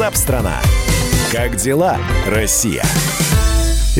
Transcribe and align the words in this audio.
WhatsApp 0.00 0.16
страна. 0.16 0.62
Как 1.30 1.56
дела, 1.56 1.98
Россия? 2.26 2.82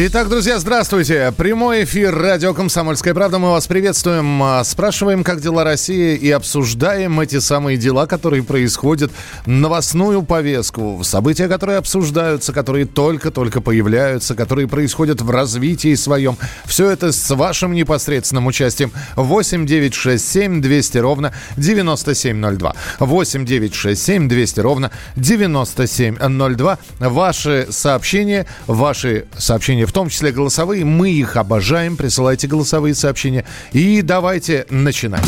Итак, 0.02 0.30
друзья, 0.30 0.58
здравствуйте. 0.58 1.30
Прямой 1.36 1.84
эфир 1.84 2.14
радио 2.14 2.54
«Комсомольская 2.54 3.12
правда». 3.12 3.38
Мы 3.38 3.50
вас 3.50 3.66
приветствуем. 3.66 4.42
А, 4.42 4.64
спрашиваем, 4.64 5.22
как 5.22 5.42
дела 5.42 5.62
России, 5.62 6.16
и 6.16 6.30
обсуждаем 6.30 7.20
эти 7.20 7.38
самые 7.38 7.76
дела, 7.76 8.07
которые 8.07 8.43
происходят, 8.43 9.12
новостную 9.44 10.22
повестку, 10.22 11.02
события, 11.04 11.48
которые 11.48 11.76
обсуждаются, 11.76 12.54
которые 12.54 12.86
только-только 12.86 13.61
появляются, 13.61 14.34
которые 14.34 14.68
происходят 14.68 15.21
в 15.21 15.30
развитии 15.30 15.94
своем. 15.96 16.39
Все 16.64 16.89
это 16.89 17.12
с 17.12 17.35
вашим 17.35 17.75
непосредственным 17.75 18.46
участием. 18.46 18.93
8 19.17 19.67
9 19.67 19.93
6 19.93 20.26
7 20.26 20.62
200 20.62 20.96
ровно 20.96 21.35
9702. 21.58 22.75
8 23.00 23.44
9 23.44 23.75
6 23.75 24.03
7 24.03 24.29
200 24.30 24.61
ровно 24.61 24.90
9702. 25.17 26.79
Ваши 27.00 27.67
сообщения, 27.68 28.46
ваши 28.67 29.26
сообщения 29.36 29.89
в 29.90 29.93
том 29.93 30.08
числе 30.08 30.30
голосовые. 30.30 30.85
Мы 30.85 31.11
их 31.11 31.36
обожаем. 31.36 31.96
Присылайте 31.96 32.47
голосовые 32.47 32.94
сообщения. 32.94 33.44
И 33.72 34.03
давайте 34.03 34.66
начинать. 34.70 35.27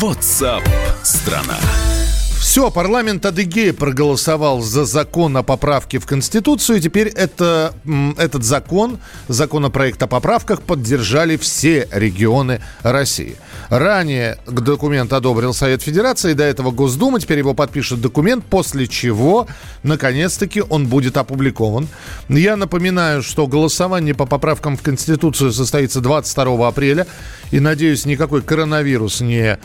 WhatsApp 0.00 0.64
страна. 1.04 1.56
Все, 2.56 2.70
парламент 2.70 3.26
Адыгея 3.26 3.74
проголосовал 3.74 4.62
за 4.62 4.86
закон 4.86 5.36
о 5.36 5.42
поправке 5.42 5.98
в 5.98 6.06
Конституцию. 6.06 6.80
Теперь 6.80 7.08
это, 7.08 7.74
этот 8.16 8.44
закон, 8.44 8.98
законопроект 9.28 10.02
о 10.02 10.06
поправках, 10.06 10.62
поддержали 10.62 11.36
все 11.36 11.86
регионы 11.92 12.62
России. 12.82 13.36
Ранее 13.68 14.38
документ 14.46 15.12
одобрил 15.12 15.52
Совет 15.52 15.82
Федерации, 15.82 16.32
до 16.32 16.44
этого 16.44 16.70
Госдума, 16.70 17.20
теперь 17.20 17.36
его 17.40 17.52
подпишет 17.52 18.00
документ, 18.00 18.46
после 18.46 18.86
чего, 18.86 19.46
наконец-таки, 19.82 20.62
он 20.62 20.86
будет 20.86 21.18
опубликован. 21.18 21.88
Я 22.30 22.56
напоминаю, 22.56 23.22
что 23.22 23.46
голосование 23.46 24.14
по 24.14 24.24
поправкам 24.24 24.78
в 24.78 24.82
Конституцию 24.82 25.52
состоится 25.52 26.00
22 26.00 26.66
апреля, 26.66 27.06
и, 27.50 27.60
надеюсь, 27.60 28.06
никакой 28.06 28.40
коронавирус 28.40 29.20
не 29.20 29.58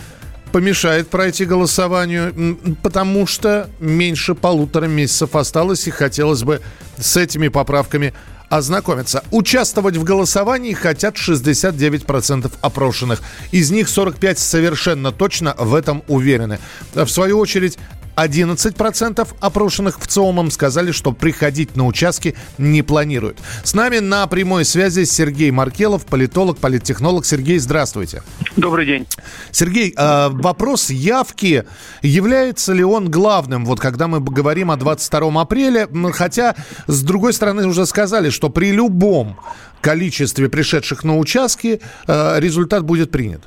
помешает 0.52 1.10
пройти 1.10 1.46
голосованию, 1.46 2.58
потому 2.82 3.26
что 3.28 3.70
меньше 3.80 4.36
полутора 4.36 4.86
месяцев 4.86 5.36
осталось, 5.36 5.88
и 5.88 5.92
хотелось 5.92 6.44
бы 6.44 6.62
с 6.98 7.18
этими 7.18 7.48
поправками 7.48 8.14
ознакомиться. 8.50 9.24
Участвовать 9.32 9.96
в 9.96 10.04
голосовании 10.04 10.74
хотят 10.74 11.16
69% 11.16 12.52
опрошенных. 12.62 13.22
Из 13.52 13.72
них 13.72 13.88
45 13.88 14.38
совершенно 14.38 15.12
точно 15.12 15.56
в 15.58 15.74
этом 15.74 16.04
уверены. 16.08 16.60
В 16.94 17.08
свою 17.08 17.40
очередь, 17.40 17.80
11% 18.16 19.28
опрошенных 19.40 20.00
в 20.00 20.08
ЦИОМом 20.08 20.52
сказали, 20.52 20.92
что 20.92 21.12
приходить 21.12 21.76
на 21.76 21.86
участки 21.86 22.36
не 22.58 22.82
планируют. 22.82 23.40
С 23.64 23.74
нами 23.74 24.00
на 24.00 24.28
прямой 24.28 24.66
связи 24.66 25.06
Сергей 25.06 25.52
Маркелов, 25.52 26.06
политолог, 26.06 26.58
политтехнолог. 26.58 27.26
Сергей, 27.26 27.60
здравствуйте. 27.60 28.24
Добрый 28.56 28.86
день. 28.86 29.08
Сергей, 29.52 29.94
а 29.98 30.30
вопрос 30.30 30.90
явки, 30.90 31.66
является 32.02 32.74
ли 32.74 32.84
он 32.84 33.10
главным, 33.10 33.66
вот 33.66 33.80
когда 33.80 34.08
мы 34.08 34.20
говорим 34.20 34.72
о 34.72 34.78
22 34.78 35.42
апреля, 35.42 35.88
хотя, 36.14 36.56
с 36.88 37.02
другой 37.04 37.34
стороны, 37.34 37.68
уже 37.68 37.86
сказали, 37.86 38.30
что 38.30 38.50
при 38.50 38.72
любом 38.72 39.38
количестве 39.82 40.48
пришедших 40.48 41.04
на 41.04 41.18
участки 41.18 41.82
э, 42.08 42.40
результат 42.40 42.84
будет 42.84 43.12
принят. 43.12 43.44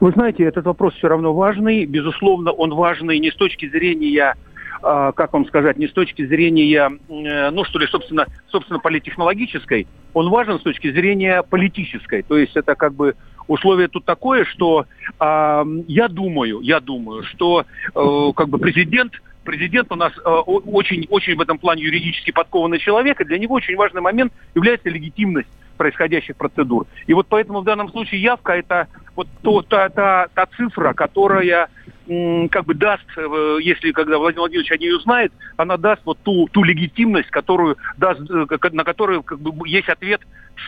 Вы 0.00 0.12
знаете, 0.12 0.44
этот 0.44 0.64
вопрос 0.66 0.94
все 0.94 1.08
равно 1.08 1.34
важный. 1.34 1.84
Безусловно, 1.84 2.52
он 2.52 2.74
важный 2.74 3.18
не 3.18 3.30
с 3.30 3.34
точки 3.34 3.68
зрения 3.68 4.34
а, 4.80 5.10
как 5.12 5.32
вам 5.32 5.44
сказать, 5.46 5.76
не 5.76 5.88
с 5.88 5.92
точки 5.92 6.24
зрения, 6.24 6.88
э, 7.08 7.50
ну 7.50 7.64
что 7.64 7.80
ли, 7.80 7.86
собственно, 7.88 8.26
собственно, 8.48 8.78
политтехнологической, 8.78 9.88
он 10.14 10.30
важен 10.30 10.60
с 10.60 10.62
точки 10.62 10.92
зрения 10.92 11.42
политической. 11.42 12.22
То 12.22 12.38
есть 12.38 12.56
это 12.56 12.76
как 12.76 12.94
бы 12.94 13.16
условие 13.48 13.88
тут 13.88 14.04
такое, 14.04 14.44
что 14.44 14.86
э, 15.18 15.64
я 15.88 16.08
думаю, 16.08 16.60
я 16.60 16.78
думаю, 16.78 17.24
что 17.24 17.64
э, 17.94 18.32
как 18.36 18.48
бы 18.48 18.58
президент 18.58 19.14
президент 19.42 19.90
у 19.90 19.96
нас 19.96 20.12
э, 20.16 20.28
очень, 20.28 21.06
очень 21.08 21.34
в 21.34 21.40
этом 21.40 21.58
плане 21.58 21.82
юридически 21.82 22.30
подкованный 22.30 22.78
человек, 22.78 23.20
и 23.20 23.24
для 23.24 23.38
него 23.38 23.54
очень 23.54 23.76
важный 23.76 24.02
момент 24.02 24.32
является 24.54 24.90
легитимность 24.90 25.48
происходящих 25.78 26.36
процедур. 26.36 26.86
И 27.06 27.14
вот 27.14 27.26
поэтому 27.28 27.60
в 27.60 27.64
данном 27.64 27.88
случае 27.88 28.20
явка 28.20 28.52
это 28.52 28.86
вот 29.16 29.28
то, 29.42 29.62
та, 29.62 29.88
та, 29.88 30.26
та 30.34 30.46
цифра, 30.56 30.92
которая 30.92 31.68
как 32.50 32.64
бы 32.64 32.74
даст, 32.74 33.04
э, 33.16 33.58
если 33.60 33.92
когда 33.92 34.18
Владимир 34.18 34.40
Владимирович 34.40 34.72
о 34.72 34.76
ней 34.78 34.92
узнает, 34.94 35.32
она 35.56 35.76
даст 35.76 36.02
вот 36.04 36.18
ту, 36.22 36.48
ту 36.50 36.62
легитимность, 36.62 37.30
которую 37.30 37.76
даст, 37.96 38.20
э, 38.30 38.46
на 38.72 38.84
которую 38.84 39.22
как 39.22 39.40
бы 39.40 39.68
есть 39.68 39.88
ответ 39.88 40.20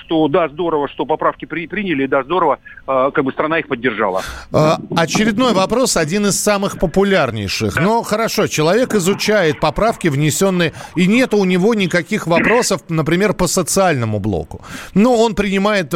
что 0.05 0.29
да, 0.29 0.49
здорово, 0.49 0.89
что 0.89 1.05
поправки 1.05 1.45
при, 1.45 1.67
приняли, 1.67 2.07
да, 2.07 2.23
здорово, 2.23 2.59
э, 2.87 3.11
как 3.15 3.25
бы 3.25 3.33
страна 3.33 3.59
их 3.59 3.69
поддержала. 3.69 4.23
А, 4.53 4.79
очередной 4.97 5.53
вопрос, 5.53 5.97
один 5.97 6.27
из 6.27 6.41
самых 6.41 6.79
популярнейших. 6.79 7.75
Да. 7.75 7.81
Но 7.81 8.03
хорошо, 8.03 8.47
человек 8.47 8.95
изучает 8.95 9.61
поправки, 9.61 10.09
внесенные, 10.09 10.73
и 10.97 11.07
нет 11.07 11.35
у 11.35 11.45
него 11.45 11.75
никаких 11.75 12.27
вопросов, 12.27 12.83
например, 12.89 13.35
по 13.35 13.47
социальному 13.47 14.21
блоку. 14.21 14.63
Но 14.95 15.17
он 15.17 15.35
принимает 15.35 15.95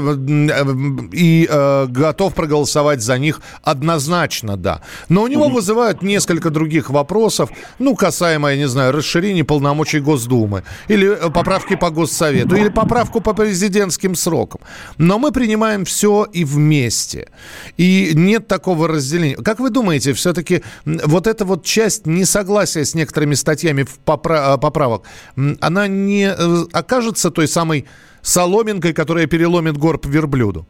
и 1.12 1.48
э, 1.50 1.86
готов 1.88 2.34
проголосовать 2.34 3.00
за 3.00 3.18
них 3.18 3.40
однозначно, 3.62 4.56
да. 4.56 4.82
Но 5.08 5.22
у 5.22 5.28
него 5.34 5.48
вызывают 5.48 6.02
несколько 6.02 6.50
других 6.50 6.90
вопросов, 6.90 7.50
ну, 7.78 7.94
касаемо, 7.94 8.50
я 8.50 8.56
не 8.56 8.68
знаю, 8.68 8.92
расширения 8.92 9.44
полномочий 9.44 10.00
Госдумы, 10.00 10.62
или 10.88 11.08
э, 11.08 11.30
поправки 11.30 11.76
по 11.76 11.90
Госсовету, 11.90 12.56
или 12.56 12.68
поправку 12.68 13.20
по 13.20 13.34
президентским 13.34 14.14
сроком. 14.14 14.60
Но 14.98 15.18
мы 15.18 15.32
принимаем 15.32 15.84
все 15.84 16.26
и 16.32 16.44
вместе. 16.44 17.28
И 17.76 18.12
нет 18.14 18.46
такого 18.46 18.88
разделения. 18.88 19.36
Как 19.36 19.60
вы 19.60 19.70
думаете, 19.70 20.12
все-таки 20.12 20.62
вот 20.84 21.26
эта 21.26 21.44
вот 21.44 21.64
часть 21.64 22.06
несогласия 22.06 22.84
с 22.84 22.94
некоторыми 22.94 23.34
статьями 23.34 23.82
в 23.82 23.98
попра- 24.04 24.58
поправок, 24.58 25.04
она 25.60 25.88
не 25.88 26.34
э, 26.36 26.64
окажется 26.72 27.30
той 27.30 27.48
самой 27.48 27.86
соломинкой, 28.22 28.92
которая 28.92 29.26
переломит 29.26 29.76
горб 29.76 30.06
верблюду? 30.06 30.66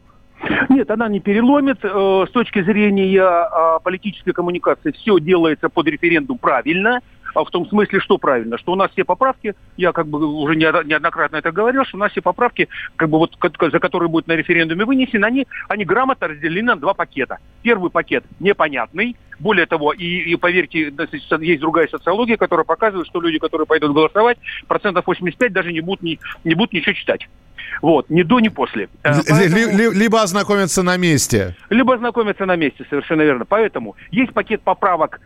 Нет, 0.75 0.91
она 0.91 1.07
не 1.07 1.21
переломит. 1.21 1.77
Э, 1.83 2.25
с 2.27 2.31
точки 2.31 2.61
зрения 2.61 3.23
а, 3.23 3.79
политической 3.79 4.33
коммуникации 4.33 4.91
все 4.91 5.19
делается 5.19 5.69
под 5.69 5.87
референдум 5.87 6.37
правильно– 6.37 6.99
а 7.35 7.43
в 7.43 7.51
том 7.51 7.67
смысле, 7.67 7.99
что 7.99 8.17
правильно, 8.17 8.57
что 8.57 8.71
у 8.71 8.75
нас 8.75 8.89
все 8.91 9.03
поправки, 9.03 9.55
я 9.75 9.91
как 9.91 10.07
бы 10.07 10.25
уже 10.25 10.55
неоднократно 10.55 11.35
это 11.35 11.51
говорил, 11.51 11.83
что 11.83 11.97
у 11.97 11.99
нас 11.99 12.11
все 12.11 12.21
поправки, 12.21 12.69
как 12.95 13.09
бы 13.09 13.17
вот, 13.19 13.37
за 13.59 13.79
которые 13.79 14.09
будут 14.09 14.27
на 14.27 14.33
референдуме 14.33 14.85
вынесены, 14.85 15.25
они, 15.25 15.45
они 15.67 15.83
грамотно 15.83 16.29
разделены 16.29 16.73
на 16.73 16.75
два 16.77 16.93
пакета. 16.93 17.39
Первый 17.61 17.91
пакет 17.91 18.23
непонятный, 18.39 19.17
более 19.39 19.65
того, 19.65 19.91
и, 19.91 20.05
и 20.05 20.35
поверьте, 20.37 20.93
есть 21.41 21.59
другая 21.59 21.87
социология, 21.89 22.37
которая 22.37 22.63
показывает, 22.63 23.07
что 23.07 23.19
люди, 23.19 23.37
которые 23.37 23.67
пойдут 23.67 23.93
голосовать, 23.93 24.37
процентов 24.67 25.05
85 25.05 25.51
даже 25.51 25.73
не 25.73 25.81
будут, 25.81 26.03
не, 26.03 26.19
не 26.45 26.55
будут 26.55 26.71
ничего 26.71 26.93
читать. 26.93 27.27
Вот, 27.81 28.09
ни 28.09 28.23
до, 28.23 28.39
ни 28.39 28.49
после. 28.49 28.89
Э, 29.03 29.13
поэтому... 29.27 29.91
Либо 29.93 30.21
ознакомиться 30.21 30.83
на 30.83 30.97
месте. 30.97 31.55
Либо 31.69 31.95
ознакомиться 31.95 32.45
на 32.45 32.55
месте, 32.55 32.85
совершенно 32.89 33.21
верно. 33.21 33.45
Поэтому 33.45 33.95
есть 34.11 34.33
пакет 34.33 34.61
поправок 34.61 35.19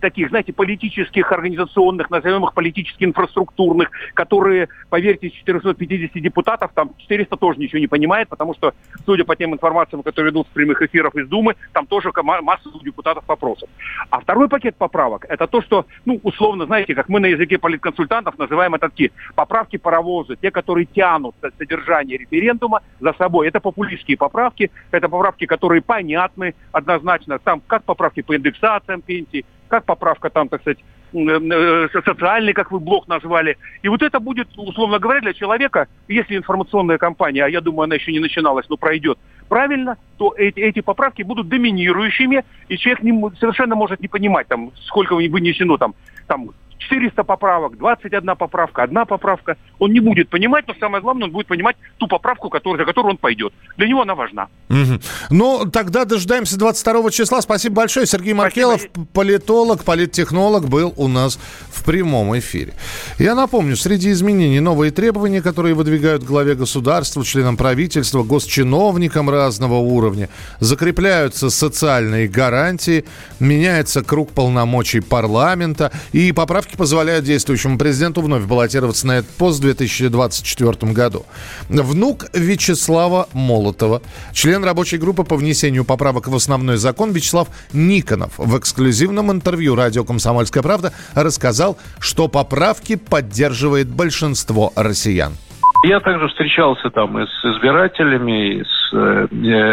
таких, 0.00 0.28
знаете, 0.30 0.52
политических, 0.52 1.30
организационных, 1.30 2.10
назовем 2.10 2.44
их 2.44 2.54
политически 2.54 3.04
инфраструктурных, 3.04 3.90
которые, 4.14 4.68
поверьте, 4.90 5.28
из 5.28 5.32
450 5.34 6.20
депутатов, 6.20 6.72
там 6.74 6.90
400 6.98 7.36
тоже 7.36 7.60
ничего 7.60 7.78
не 7.78 7.86
понимает, 7.86 8.28
потому 8.28 8.54
что, 8.54 8.74
судя 9.06 9.24
по 9.24 9.36
тем 9.36 9.54
информациям, 9.54 10.02
которые 10.02 10.32
идут 10.32 10.48
с 10.48 10.50
прямых 10.50 10.82
эфиров 10.82 11.14
из 11.14 11.28
Думы, 11.28 11.54
там 11.72 11.86
тоже 11.86 12.10
масса 12.42 12.68
у 12.68 12.80
депутатов 12.80 13.24
вопросов. 13.28 13.68
А 14.10 14.20
второй 14.20 14.48
пакет 14.48 14.76
поправок, 14.76 15.26
это 15.28 15.46
то, 15.46 15.62
что, 15.62 15.86
ну, 16.04 16.18
условно, 16.22 16.66
знаете, 16.66 16.94
как 16.94 17.08
мы 17.08 17.20
на 17.20 17.26
языке 17.26 17.58
политконсультантов 17.58 18.38
называем 18.38 18.74
это 18.74 18.88
такие 18.88 19.12
поправки 19.34 19.76
паровозы, 19.76 20.36
те, 20.36 20.50
которые 20.50 20.86
тянут 20.86 21.34
содержание 21.72 22.18
референдума 22.18 22.82
за 23.00 23.12
собой. 23.14 23.48
Это 23.48 23.60
популистские 23.60 24.16
поправки, 24.16 24.70
это 24.90 25.08
поправки, 25.08 25.46
которые 25.46 25.82
понятны 25.82 26.54
однозначно, 26.72 27.38
там 27.38 27.62
как 27.66 27.84
поправки 27.84 28.22
по 28.22 28.36
индексациям 28.36 29.02
пенсий, 29.02 29.44
как 29.68 29.84
поправка 29.84 30.28
там, 30.28 30.48
так 30.48 30.60
сказать, 30.60 30.78
э, 31.14 31.88
социальный, 32.04 32.52
как 32.52 32.70
вы 32.70 32.78
блок 32.78 33.08
назвали. 33.08 33.56
И 33.82 33.88
вот 33.88 34.02
это 34.02 34.20
будет, 34.20 34.48
условно 34.56 34.98
говоря, 34.98 35.20
для 35.20 35.32
человека, 35.32 35.88
если 36.08 36.36
информационная 36.36 36.98
кампания, 36.98 37.44
а 37.44 37.48
я 37.48 37.60
думаю, 37.60 37.84
она 37.84 37.94
еще 37.94 38.12
не 38.12 38.20
начиналась, 38.20 38.68
но 38.68 38.76
пройдет 38.76 39.18
правильно, 39.48 39.96
то 40.18 40.34
эти, 40.36 40.60
эти 40.60 40.80
поправки 40.80 41.22
будут 41.22 41.48
доминирующими, 41.48 42.44
и 42.68 42.78
человек 42.78 43.02
не, 43.02 43.38
совершенно 43.38 43.74
может 43.74 44.00
не 44.00 44.08
понимать, 44.08 44.48
там, 44.48 44.72
сколько 44.86 45.14
вынесено 45.14 45.78
там, 45.78 45.94
там 46.26 46.50
400 46.88 47.24
поправок, 47.24 47.76
21 47.78 48.36
поправка, 48.36 48.82
одна 48.82 49.04
поправка. 49.04 49.56
Он 49.78 49.92
не 49.92 50.00
будет 50.00 50.28
понимать, 50.28 50.66
но 50.68 50.74
самое 50.78 51.02
главное, 51.02 51.24
он 51.24 51.32
будет 51.32 51.46
понимать 51.46 51.76
ту 51.98 52.06
поправку, 52.06 52.48
который, 52.48 52.78
за 52.78 52.84
которую 52.84 53.12
он 53.12 53.16
пойдет. 53.16 53.52
Для 53.76 53.88
него 53.88 54.02
она 54.02 54.14
важна. 54.14 54.48
Угу. 54.68 55.00
Ну, 55.30 55.70
тогда 55.70 56.04
дожидаемся 56.04 56.58
22 56.58 57.10
числа. 57.10 57.40
Спасибо 57.40 57.76
большое. 57.76 58.06
Сергей 58.06 58.34
Маркелов, 58.34 58.80
Спасибо. 58.80 59.06
политолог, 59.12 59.84
политтехнолог, 59.84 60.68
был 60.68 60.92
у 60.96 61.08
нас 61.08 61.38
в 61.70 61.84
прямом 61.84 62.38
эфире. 62.38 62.72
Я 63.18 63.34
напомню, 63.34 63.76
среди 63.76 64.10
изменений 64.12 64.60
новые 64.60 64.90
требования, 64.90 65.42
которые 65.42 65.74
выдвигают 65.74 66.22
главе 66.22 66.54
государства, 66.54 67.24
членам 67.24 67.56
правительства, 67.56 68.22
госчиновникам 68.22 69.30
разного 69.30 69.76
уровня. 69.76 70.28
Закрепляются 70.60 71.50
социальные 71.50 72.28
гарантии, 72.28 73.04
меняется 73.40 74.02
круг 74.02 74.30
полномочий 74.30 75.00
парламента 75.00 75.92
и 76.12 76.32
поправки 76.32 76.71
позволяют 76.76 77.24
действующему 77.24 77.78
президенту 77.78 78.22
вновь 78.22 78.44
баллотироваться 78.44 79.06
на 79.06 79.18
этот 79.18 79.30
пост 79.30 79.58
в 79.58 79.62
2024 79.62 80.92
году. 80.92 81.24
Внук 81.68 82.26
Вячеслава 82.32 83.28
Молотова, 83.32 84.02
член 84.32 84.64
рабочей 84.64 84.98
группы 84.98 85.24
по 85.24 85.36
внесению 85.36 85.84
поправок 85.84 86.28
в 86.28 86.34
основной 86.34 86.76
закон 86.76 87.12
Вячеслав 87.12 87.48
Никонов 87.72 88.32
в 88.36 88.58
эксклюзивном 88.58 89.32
интервью 89.32 89.74
радио 89.74 90.04
«Комсомольская 90.04 90.62
правда» 90.62 90.92
рассказал, 91.14 91.78
что 91.98 92.28
поправки 92.28 92.96
поддерживает 92.96 93.88
большинство 93.88 94.72
россиян. 94.76 95.36
Я 95.82 95.98
также 96.00 96.28
встречался 96.28 96.90
там 96.90 97.18
и 97.18 97.26
с 97.26 97.44
избирателями, 97.44 98.54
и 98.54 98.62
с 98.62 98.92
э, 98.92 99.26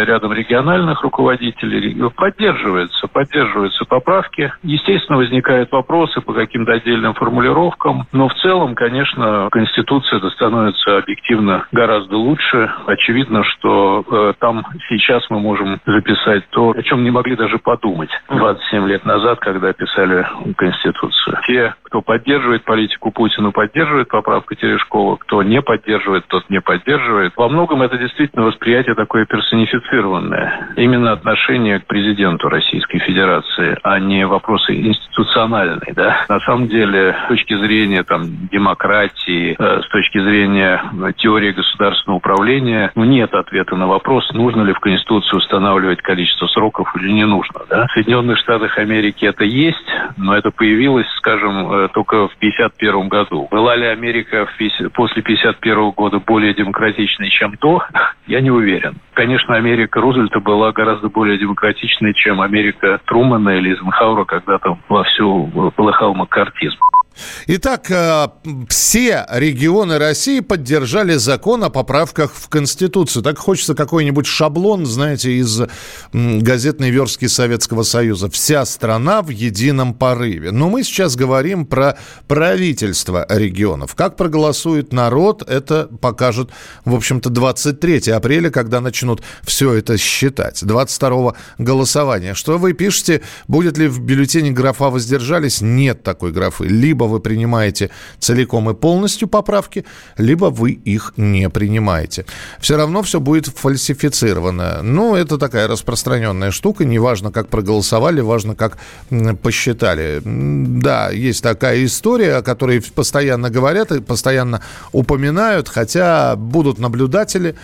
рядом 0.05 0.33
региональных 0.33 1.03
руководителей. 1.03 1.95
Поддерживаются, 2.15 3.07
поддерживаются 3.07 3.85
поправки. 3.85 4.51
Естественно, 4.63 5.17
возникают 5.17 5.71
вопросы 5.71 6.21
по 6.21 6.33
каким-то 6.33 6.73
отдельным 6.73 7.13
формулировкам, 7.13 8.07
но 8.11 8.27
в 8.27 8.33
целом, 8.35 8.73
конечно, 8.73 9.49
Конституция 9.51 10.19
становится 10.31 10.97
объективно 10.97 11.65
гораздо 11.71 12.17
лучше. 12.17 12.71
Очевидно, 12.87 13.43
что 13.43 14.03
э, 14.09 14.33
там 14.39 14.65
сейчас 14.89 15.23
мы 15.29 15.39
можем 15.39 15.79
записать 15.85 16.43
то, 16.49 16.71
о 16.71 16.81
чем 16.81 17.03
не 17.03 17.11
могли 17.11 17.35
даже 17.35 17.59
подумать 17.59 18.09
27 18.29 18.87
лет 18.87 19.05
назад, 19.05 19.39
когда 19.39 19.73
писали 19.73 20.25
Конституцию. 20.57 21.37
Те, 21.45 21.75
кто 21.83 22.01
поддерживает 22.01 22.63
политику 22.63 23.11
Путина, 23.11 23.51
поддерживает 23.51 24.07
поправку 24.07 24.55
Терешкова, 24.55 25.17
кто 25.17 25.43
не 25.43 25.61
поддерживает, 25.61 25.98
поддерживает, 25.99 26.27
тот 26.27 26.49
не 26.49 26.61
поддерживает. 26.61 27.33
Во 27.35 27.49
многом 27.49 27.81
это 27.81 27.97
действительно 27.97 28.45
восприятие 28.45 28.95
такое 28.95 29.25
персонифицированное. 29.25 30.73
Именно 30.75 31.11
отношение 31.11 31.79
к 31.79 31.85
президенту 31.85 32.49
Российской 32.49 32.99
Федерации, 32.99 33.77
а 33.83 33.99
не 33.99 34.25
вопросы 34.25 34.73
институциональные. 34.75 35.93
Да? 35.95 36.25
На 36.29 36.39
самом 36.41 36.67
деле, 36.67 37.15
с 37.25 37.27
точки 37.27 37.55
зрения 37.55 38.03
там, 38.03 38.23
демократии, 38.51 39.55
э, 39.57 39.81
с 39.81 39.89
точки 39.89 40.19
зрения 40.19 40.81
теории 41.17 41.51
государственного 41.51 42.17
управления, 42.17 42.91
ну, 42.95 43.03
нет 43.03 43.33
ответа 43.33 43.75
на 43.75 43.87
вопрос, 43.87 44.29
нужно 44.33 44.63
ли 44.63 44.73
в 44.73 44.79
Конституции 44.79 45.35
устанавливать 45.35 46.01
количество 46.01 46.47
сроков 46.47 46.95
или 46.95 47.11
не 47.11 47.25
нужно. 47.25 47.61
Да? 47.69 47.87
В 47.87 47.91
Соединенных 47.93 48.37
Штатах 48.37 48.77
Америки 48.77 49.25
это 49.25 49.43
есть, 49.43 49.77
но 50.17 50.35
это 50.35 50.51
появилось, 50.51 51.07
скажем, 51.17 51.71
э, 51.71 51.87
только 51.89 52.27
в 52.27 52.35
1951 52.37 53.09
году. 53.09 53.47
Была 53.51 53.75
ли 53.75 53.85
Америка 53.85 54.45
в, 54.45 54.89
после 54.93 55.21
1951 55.21 55.88
года 55.91 56.19
более 56.19 56.53
демократичной, 56.53 57.29
чем 57.29 57.57
то, 57.57 57.83
я 58.27 58.41
не 58.41 58.51
уверен. 58.51 58.97
Конечно, 59.13 59.55
Америка 59.55 59.99
Рузвельта 60.01 60.39
была 60.39 60.71
гораздо 60.71 61.09
более 61.09 61.37
демократичной, 61.37 62.13
чем 62.13 62.41
Америка 62.41 62.99
Трумана 63.05 63.49
или 63.49 63.71
Эйзенхауэра, 63.71 64.25
когда 64.25 64.57
там 64.59 64.79
вовсю 64.87 65.71
полыхал 65.75 66.13
маккартизм. 66.13 66.79
Итак, 67.47 67.89
э, 67.91 68.27
все 68.69 69.25
регионы 69.29 69.97
России 69.97 70.39
поддержали 70.39 71.13
закон 71.13 71.63
о 71.63 71.69
поправках 71.69 72.33
в 72.33 72.49
Конституцию. 72.49 73.23
Так 73.23 73.37
хочется 73.37 73.75
какой-нибудь 73.75 74.25
шаблон, 74.25 74.85
знаете, 74.85 75.33
из 75.33 75.61
газетной 76.13 76.89
верстки 76.89 77.25
Советского 77.25 77.83
Союза. 77.83 78.29
Вся 78.29 78.65
страна 78.65 79.21
в 79.21 79.29
едином 79.29 79.93
порыве. 79.93 80.51
Но 80.51 80.69
мы 80.69 80.83
сейчас 80.83 81.15
говорим 81.15 81.65
про 81.65 81.97
правительство 82.27 83.25
регионов. 83.29 83.95
Как 83.95 84.15
проголосует 84.15 84.93
народ, 84.93 85.43
это 85.47 85.78
покажет, 85.85 86.49
в 86.85 86.95
общем-то, 86.95 87.29
23 87.29 88.11
апреля, 88.11 88.49
когда 88.49 88.81
начнут 88.81 89.21
все 89.43 89.73
это 89.73 89.97
считать. 89.97 90.63
22 90.63 91.33
голосования. 91.57 92.33
Что 92.33 92.57
вы 92.57 92.73
пишете? 92.73 93.21
Будет 93.47 93.77
ли 93.77 93.87
в 93.87 94.01
бюллетене 94.01 94.51
графа 94.51 94.89
«воздержались»? 94.89 95.61
Нет 95.61 96.03
такой 96.03 96.31
графы. 96.31 96.65
Либо 96.65 97.05
вы 97.05 97.19
принимаете 97.19 97.89
целиком 98.19 98.69
и 98.69 98.73
полностью 98.73 99.27
поправки, 99.27 99.85
либо 100.17 100.45
вы 100.45 100.71
их 100.71 101.13
не 101.17 101.49
принимаете. 101.49 102.25
Все 102.59 102.77
равно 102.77 103.01
все 103.03 103.19
будет 103.19 103.47
фальсифицировано. 103.47 104.81
Ну, 104.83 105.15
это 105.15 105.37
такая 105.37 105.67
распространенная 105.67 106.51
штука. 106.51 106.85
Неважно, 106.85 107.31
как 107.31 107.47
проголосовали, 107.49 108.21
важно, 108.21 108.55
как 108.55 108.77
посчитали. 109.41 110.21
Да, 110.23 111.09
есть 111.11 111.43
такая 111.43 111.85
история, 111.85 112.37
о 112.37 112.41
которой 112.41 112.81
постоянно 112.81 113.49
говорят 113.49 113.91
и 113.91 114.01
постоянно 114.01 114.61
упоминают, 114.91 115.68
хотя 115.69 116.35
будут 116.35 116.79
наблюдатели, 116.79 117.55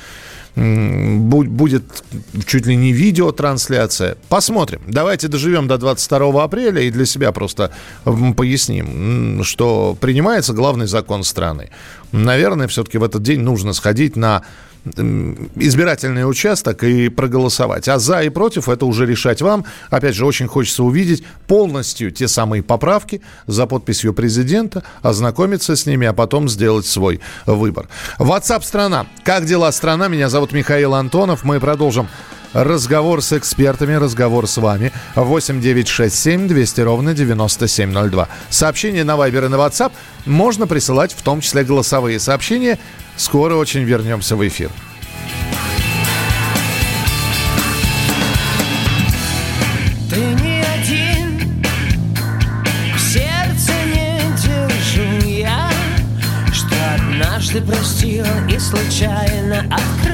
будет 0.56 1.84
чуть 2.46 2.66
ли 2.66 2.78
не 2.78 2.94
видеотрансляция. 2.94 4.16
Посмотрим. 4.30 4.81
Давайте 4.88 5.28
доживем 5.28 5.68
до 5.68 5.78
22 5.78 6.44
апреля 6.44 6.81
и 6.81 6.92
для 6.92 7.06
себя 7.06 7.34
просто 7.34 7.72
поясним, 8.38 9.44
что 9.44 9.98
принимается 10.00 10.54
главный 10.54 10.88
закон 10.88 11.24
страны. 11.25 11.72
Наверное, 12.15 12.67
все-таки 12.67 12.97
в 12.97 13.03
этот 13.03 13.21
день 13.23 13.41
нужно 13.41 13.73
сходить 13.73 14.15
на 14.15 14.44
избирательный 15.56 16.29
участок 16.29 16.83
и 16.83 17.09
проголосовать. 17.09 17.88
А 17.88 17.97
за 17.97 18.21
и 18.21 18.29
против 18.29 18.69
это 18.69 18.85
уже 18.85 19.06
решать 19.06 19.41
вам. 19.41 19.65
Опять 19.89 20.15
же, 20.15 20.25
очень 20.25 20.47
хочется 20.47 20.83
увидеть 20.83 21.23
полностью 21.47 22.12
те 22.12 22.27
самые 22.27 22.62
поправки 22.62 23.21
за 23.47 23.65
подписью 23.65 24.13
президента, 24.13 24.83
ознакомиться 25.01 25.75
с 25.75 25.88
ними, 25.88 26.06
а 26.06 26.13
потом 26.13 26.47
сделать 26.47 26.85
свой 26.85 27.19
выбор. 27.47 27.88
WhatsApp 28.19 28.63
страна. 28.63 29.07
Как 29.23 29.45
дела 29.45 29.71
страна? 29.71 30.07
Меня 30.07 30.29
зовут 30.29 30.51
Михаил 30.51 30.94
Антонов. 30.94 31.44
Мы 31.44 31.59
продолжим 31.59 32.07
разговор 32.56 33.22
с 33.22 33.34
экспертами, 33.34 33.94
разговор 33.94 34.48
с 34.48 34.57
вами. 34.57 34.92
8 35.16 35.62
9 35.62 35.88
6 35.88 36.16
7 36.16 36.48
200 36.48 36.81
ровно 36.81 37.13
9702. 37.13 38.30
Сообщения 38.50 39.04
на 39.04 39.12
Viber 39.12 39.46
и 39.46 39.50
на 39.50 39.56
WhatsApp 39.56 39.92
можно 40.25 40.66
присылать, 40.66 41.13
в 41.13 41.22
том 41.22 41.42
числе 41.42 41.63
голосовые 41.63 42.19
сообщения. 42.19 42.80
Скоро 43.18 43.56
очень 43.56 43.84
вернемся 43.84 44.36
в 44.36 44.48
эфир. 44.48 44.72
Однажды 56.95 57.62
простил 57.62 58.26
и 58.50 58.57
случайно 58.59 59.59
открыл 59.71 60.05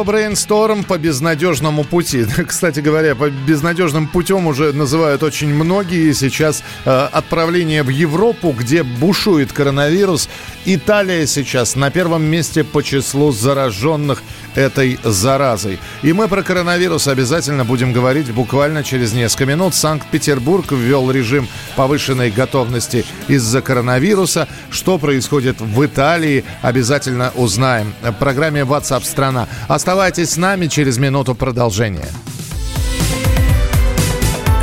Группа 0.00 0.12
Brainstorm 0.12 0.86
по 0.86 0.96
безнадежному 0.96 1.84
пути. 1.84 2.24
Кстати 2.46 2.80
говоря, 2.80 3.14
по 3.14 3.28
безнадежным 3.28 4.08
путем 4.08 4.46
уже 4.46 4.72
называют 4.72 5.22
очень 5.22 5.52
многие. 5.52 6.14
Сейчас 6.14 6.62
э, 6.86 7.08
отправление 7.12 7.82
в 7.82 7.90
Европу, 7.90 8.54
где 8.58 8.82
бушует 8.82 9.52
коронавирус. 9.52 10.30
Италия 10.64 11.26
сейчас 11.26 11.76
на 11.76 11.90
первом 11.90 12.22
месте 12.22 12.64
по 12.64 12.82
числу 12.82 13.30
зараженных 13.30 14.22
этой 14.54 14.98
заразой. 15.04 15.78
И 16.02 16.12
мы 16.12 16.28
про 16.28 16.42
коронавирус 16.42 17.08
обязательно 17.08 17.64
будем 17.64 17.92
говорить 17.92 18.32
буквально 18.32 18.82
через 18.84 19.12
несколько 19.12 19.46
минут. 19.46 19.74
Санкт-Петербург 19.74 20.72
ввел 20.72 21.10
режим 21.10 21.48
повышенной 21.76 22.30
готовности 22.30 23.04
из-за 23.28 23.62
коронавируса. 23.62 24.48
Что 24.70 24.98
происходит 24.98 25.60
в 25.60 25.84
Италии, 25.84 26.44
обязательно 26.62 27.32
узнаем. 27.34 27.94
В 28.02 28.12
программе 28.12 28.62
WhatsApp 28.62 29.04
страна. 29.04 29.48
Оставайтесь 29.68 30.30
с 30.30 30.36
нами 30.36 30.66
через 30.66 30.98
минуту 30.98 31.34
продолжения. 31.34 32.08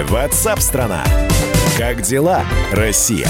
WhatsApp 0.09 0.61
страна. 0.61 1.03
Как 1.77 2.01
дела, 2.01 2.43
Россия? 2.71 3.29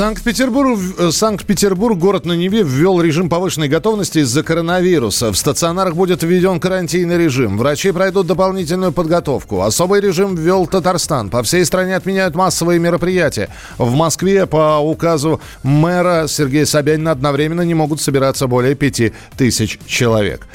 Санкт-Петербург, 0.00 0.80
э, 0.96 1.10
Санкт-Петербург, 1.10 1.98
город 1.98 2.24
на 2.24 2.32
Неве, 2.32 2.62
ввел 2.62 3.02
режим 3.02 3.28
повышенной 3.28 3.68
готовности 3.68 4.20
из-за 4.20 4.42
коронавируса. 4.42 5.30
В 5.30 5.36
стационарах 5.36 5.94
будет 5.94 6.22
введен 6.22 6.58
карантинный 6.58 7.18
режим. 7.18 7.58
Врачи 7.58 7.92
пройдут 7.92 8.26
дополнительную 8.26 8.92
подготовку. 8.92 9.60
Особый 9.60 10.00
режим 10.00 10.36
ввел 10.36 10.66
Татарстан. 10.66 11.28
По 11.28 11.42
всей 11.42 11.66
стране 11.66 11.96
отменяют 11.96 12.34
массовые 12.34 12.78
мероприятия. 12.78 13.50
В 13.76 13.94
Москве 13.94 14.46
по 14.46 14.78
указу 14.78 15.38
мэра 15.62 16.24
Сергея 16.28 16.64
Собянина 16.64 17.10
одновременно 17.10 17.60
не 17.60 17.74
могут 17.74 18.00
собираться 18.00 18.46
более 18.46 18.74
пяти 18.74 19.12
тысяч 19.36 19.78
человек. 19.84 20.46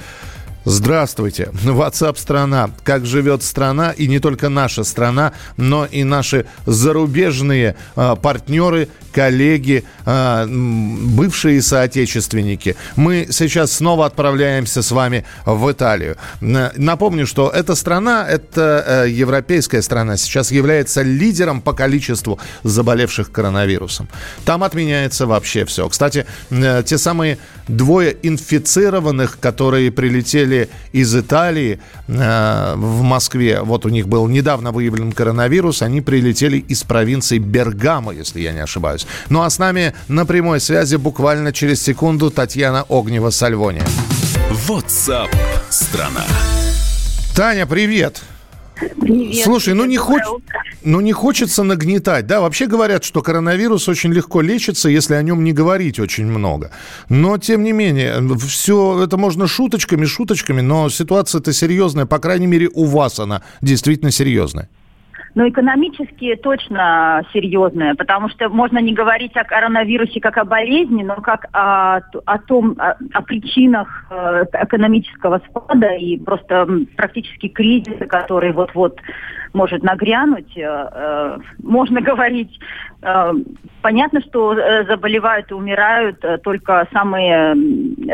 Здравствуйте. 0.66 1.50
WhatsApp 1.64 2.18
страна. 2.18 2.72
Как 2.84 3.06
живет 3.06 3.44
страна, 3.44 3.92
и 3.92 4.08
не 4.08 4.20
только 4.20 4.50
наша 4.50 4.84
страна, 4.84 5.34
но 5.58 5.86
и 5.86 6.04
наши 6.04 6.48
зарубежные 6.66 7.76
э, 7.96 8.16
партнеры, 8.20 8.90
коллеги, 9.12 9.84
э, 10.06 10.48
бывшие 10.48 11.62
соотечественники. 11.62 12.76
Мы 12.96 13.28
сейчас 13.30 13.74
снова 13.74 14.08
отправляемся 14.08 14.82
с 14.82 14.90
вами 14.90 15.24
в 15.46 15.72
Италию. 15.72 16.18
Напомню, 16.42 17.28
что 17.28 17.50
эта 17.50 17.76
страна, 17.76 18.26
это 18.28 19.06
э, 19.06 19.10
европейская 19.10 19.84
страна, 19.84 20.18
сейчас 20.18 20.52
является 20.52 21.04
лидером 21.04 21.62
по 21.62 21.74
количеству 21.74 22.40
заболевших 22.64 23.32
коронавирусом. 23.32 24.10
Там 24.46 24.64
отменяется 24.64 25.28
вообще 25.28 25.64
все. 25.66 25.88
Кстати, 25.90 26.26
э, 26.50 26.82
те 26.84 26.98
самые 26.98 27.38
двое 27.68 28.18
инфицированных, 28.24 29.40
которые 29.40 29.92
прилетели 29.92 30.55
из 30.92 31.16
Италии 31.16 31.80
э, 32.08 32.74
в 32.76 33.02
Москве, 33.02 33.62
вот 33.62 33.86
у 33.86 33.90
них 33.90 34.08
был 34.08 34.28
недавно 34.28 34.72
выявлен 34.72 35.12
коронавирус, 35.12 35.82
они 35.82 36.02
прилетели 36.02 36.58
из 36.58 36.84
провинции 36.84 37.38
Бергамо, 37.38 38.14
если 38.14 38.42
я 38.42 38.52
не 38.52 38.64
ошибаюсь. 38.64 39.08
Ну 39.30 39.42
а 39.42 39.50
с 39.50 39.60
нами 39.60 39.94
на 40.08 40.26
прямой 40.26 40.60
связи 40.60 40.96
буквально 40.96 41.52
через 41.54 41.82
секунду 41.82 42.32
Татьяна 42.32 42.86
Огнева-Сальвония. 42.90 43.88
WhatsApp 44.68 45.30
страна. 45.70 46.24
Таня, 47.36 47.66
привет! 47.66 48.22
Привет. 48.76 49.44
Слушай, 49.44 49.74
ну 49.74 49.86
не, 49.86 49.98
хоч... 49.98 50.22
ну 50.84 51.00
не 51.02 51.14
хочется 51.14 51.64
нагнетать. 51.64 52.28
Да, 52.28 52.42
вообще 52.42 52.68
говорят, 52.68 53.04
что 53.04 53.22
коронавирус 53.22 53.88
очень 53.88 54.12
легко 54.12 54.42
лечится, 54.42 54.90
если 54.90 55.16
о 55.16 55.22
нем 55.22 55.44
не 55.44 55.54
говорить 55.54 56.00
очень 56.00 56.26
много. 56.26 56.72
Но, 57.10 57.38
тем 57.38 57.64
не 57.64 57.72
менее, 57.72 58.22
все 58.38 59.04
это 59.04 59.18
можно 59.18 59.48
шуточками, 59.48 60.06
шуточками, 60.06 60.62
но 60.62 60.90
ситуация-то 60.90 61.54
серьезная. 61.54 62.06
По 62.06 62.20
крайней 62.20 62.48
мере, 62.48 62.70
у 62.74 62.86
вас 62.86 63.20
она 63.20 63.44
действительно 63.62 64.12
серьезная. 64.12 64.70
Но 65.36 65.50
экономически 65.50 66.36
точно 66.36 67.22
серьезная, 67.34 67.94
потому 67.96 68.30
что 68.30 68.48
можно 68.48 68.78
не 68.78 68.94
говорить 68.94 69.36
о 69.36 69.44
коронавирусе 69.44 70.22
как 70.22 70.38
о 70.38 70.46
болезни, 70.46 71.04
но 71.04 71.16
как 71.16 71.48
о, 71.52 71.98
о 72.26 72.38
том, 72.40 72.76
о, 72.78 72.96
о 73.14 73.22
причинах 73.22 74.06
э, 74.10 74.46
экономического 74.54 75.42
спада 75.50 75.94
и 75.96 76.18
просто 76.18 76.66
практически 76.96 77.50
кризиса, 77.50 78.06
который 78.06 78.54
вот-вот 78.54 78.98
может 79.52 79.84
нагрянуть. 79.84 80.56
э, 80.56 80.62
э, 80.64 81.38
можно 81.62 82.00
говорить, 82.10 82.58
понятно, 83.82 84.22
что 84.22 84.56
заболевают 84.88 85.52
и 85.52 85.54
умирают 85.54 86.24
только 86.44 86.88
самые, 86.94 87.56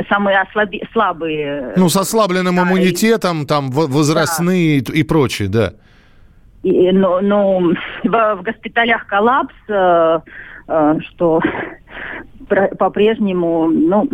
самые 0.10 0.42
ослаби- 0.42 0.84
слабые. 0.92 1.74
Ну, 1.78 1.88
с 1.88 1.96
ослабленным 1.96 2.56
Да, 2.56 2.64
иммунитетом, 2.64 3.46
там, 3.46 3.70
возрастные 3.70 4.80
и, 4.80 5.00
и 5.00 5.04
прочее, 5.04 5.50
да. 5.50 5.74
И, 6.64 6.92
но, 6.92 7.22
но 7.22 7.60
в, 7.60 7.76
в 8.04 8.44
госпиталях 8.44 9.08
коллапс, 9.08 9.54
э, 9.68 10.20
э, 10.68 10.96
что 11.10 11.42
по-прежнему, 12.78 13.68
ну, 13.68 14.08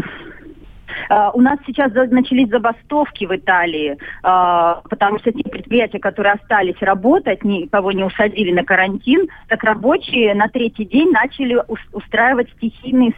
э, 1.09 1.29
у 1.33 1.41
нас 1.41 1.59
сейчас 1.65 1.91
начались 1.93 2.49
забастовки 2.49 3.25
в 3.25 3.35
Италии, 3.35 3.97
э, 3.97 4.81
потому 4.89 5.19
что 5.19 5.31
те 5.33 5.43
предприятия, 5.43 5.99
которые 5.99 6.33
остались 6.33 6.81
работать, 6.81 7.43
никого 7.43 7.91
не 7.91 8.03
усадили 8.03 8.53
на 8.53 8.63
карантин, 8.63 9.27
так 9.49 9.63
рабочие 9.63 10.33
на 10.33 10.47
третий 10.47 10.85
день 10.85 11.11
начали 11.11 11.61
ус- 11.67 11.79
устраивать 11.91 12.49
стихийные 12.51 13.13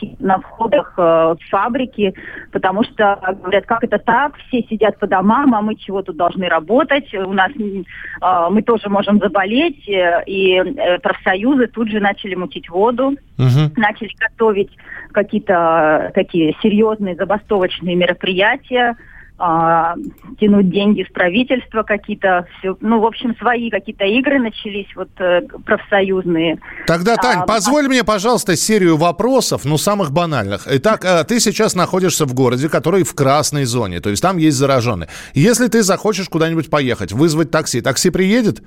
стычки 0.00 0.16
на 0.18 0.38
входах 0.38 0.94
э, 0.96 1.02
в 1.02 1.50
фабрики, 1.50 2.14
потому 2.52 2.84
что 2.84 3.18
говорят, 3.42 3.66
как 3.66 3.84
это 3.84 3.98
так, 3.98 4.36
все 4.48 4.62
сидят 4.68 4.98
по 4.98 5.06
домам, 5.06 5.54
а 5.54 5.62
мы 5.62 5.76
чего 5.76 6.02
тут 6.02 6.16
должны 6.16 6.48
работать, 6.48 7.12
у 7.14 7.32
нас 7.32 7.50
э, 7.56 8.48
мы 8.50 8.62
тоже 8.62 8.88
можем 8.88 9.18
заболеть, 9.18 9.88
э, 9.88 10.22
и 10.26 10.56
э, 10.56 10.98
профсоюзы 10.98 11.66
тут 11.68 11.88
же 11.88 12.00
начали 12.00 12.34
мутить 12.34 12.68
воду, 12.68 13.16
Мгм. 13.38 13.72
начали 13.76 14.10
готовить 14.18 14.70
какие-то 15.12 16.08
э, 16.08 16.12
такие 16.14 16.54
серьезные 16.62 17.14
забастовочные 17.14 17.96
мероприятия, 17.96 18.96
а, 19.42 19.94
тянуть 20.38 20.70
деньги 20.70 21.02
с 21.08 21.12
правительства 21.12 21.82
какие-то, 21.82 22.46
всё- 22.58 22.76
ну, 22.80 23.00
в 23.00 23.06
общем, 23.06 23.34
свои 23.36 23.70
какие-то 23.70 24.04
игры 24.04 24.38
начались, 24.38 24.86
вот, 24.94 25.08
э, 25.18 25.40
профсоюзные. 25.64 26.58
Тогда, 26.86 27.16
Тань, 27.16 27.38
А, 27.40 27.46
позволь 27.46 27.88
мне, 27.88 28.04
пожалуйста, 28.04 28.54
серию 28.54 28.96
вопросов, 28.98 29.64
ну, 29.64 29.78
самых 29.78 30.12
банальных. 30.12 30.68
Итак, 30.70 31.04
э, 31.04 31.24
ты 31.24 31.40
сейчас 31.40 31.74
находишься 31.74 32.26
в 32.26 32.34
городе, 32.34 32.68
который 32.68 33.02
в 33.02 33.14
красной 33.14 33.64
зоне, 33.64 34.00
то 34.00 34.10
есть 34.10 34.22
там 34.22 34.36
есть 34.36 34.58
зараженные. 34.58 35.08
Если 35.32 35.68
ты 35.68 35.82
захочешь 35.82 36.28
куда-нибудь 36.28 36.68
поехать, 36.68 37.12
вызвать 37.12 37.50
такси, 37.50 37.80
такси 37.80 38.10
приедет? 38.10 38.62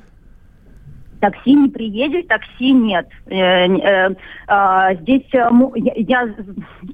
Такси 1.24 1.54
не 1.54 1.70
приедет, 1.70 2.28
такси 2.28 2.74
нет. 2.74 3.08
Э, 3.28 3.66
э, 3.66 4.10
э, 4.50 4.96
здесь 5.00 5.24
э, 5.32 5.50
я, 5.96 6.28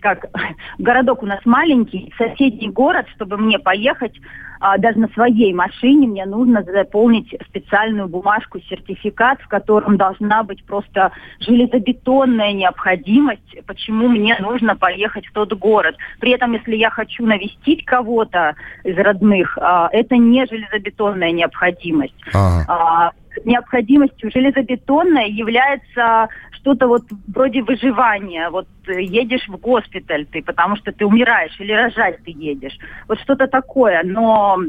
как 0.03 0.27
городок 0.77 1.23
у 1.23 1.25
нас 1.25 1.39
маленький, 1.45 2.13
соседний 2.15 2.69
город, 2.69 3.07
чтобы 3.15 3.37
мне 3.37 3.57
поехать 3.57 4.13
а, 4.59 4.77
даже 4.77 4.99
на 4.99 5.07
своей 5.09 5.53
машине, 5.53 6.07
мне 6.07 6.25
нужно 6.25 6.63
заполнить 6.63 7.33
специальную 7.47 8.07
бумажку, 8.07 8.59
сертификат, 8.59 9.41
в 9.41 9.47
котором 9.47 9.97
должна 9.97 10.43
быть 10.43 10.63
просто 10.65 11.11
железобетонная 11.39 12.51
необходимость, 12.51 13.65
почему 13.65 14.09
мне 14.09 14.37
нужно 14.39 14.75
поехать 14.75 15.25
в 15.27 15.31
тот 15.31 15.53
город. 15.53 15.95
При 16.19 16.31
этом, 16.31 16.53
если 16.53 16.75
я 16.75 16.89
хочу 16.89 17.25
навестить 17.25 17.85
кого-то 17.85 18.55
из 18.83 18.97
родных, 18.97 19.57
а, 19.59 19.89
это 19.91 20.17
не 20.17 20.45
железобетонная 20.45 21.31
необходимость. 21.31 22.13
Ага. 22.33 23.13
Необходимостью 23.45 24.31
железобетонной 24.31 25.31
является 25.31 26.29
что-то 26.51 26.87
вот 26.87 27.03
вроде 27.27 27.61
выживания. 27.61 28.49
Вот 28.49 28.67
э, 28.87 29.01
едешь 29.01 29.47
в 29.47 29.57
госпиталь 29.57 30.25
ты, 30.25 30.41
потому 30.41 30.75
что 30.75 30.91
ты 30.91 31.05
умираешь, 31.05 31.59
или 31.59 31.71
рожать 31.71 32.23
ты 32.23 32.31
едешь. 32.31 32.77
Вот 33.07 33.19
что-то 33.19 33.47
такое. 33.47 34.01
Но 34.03 34.59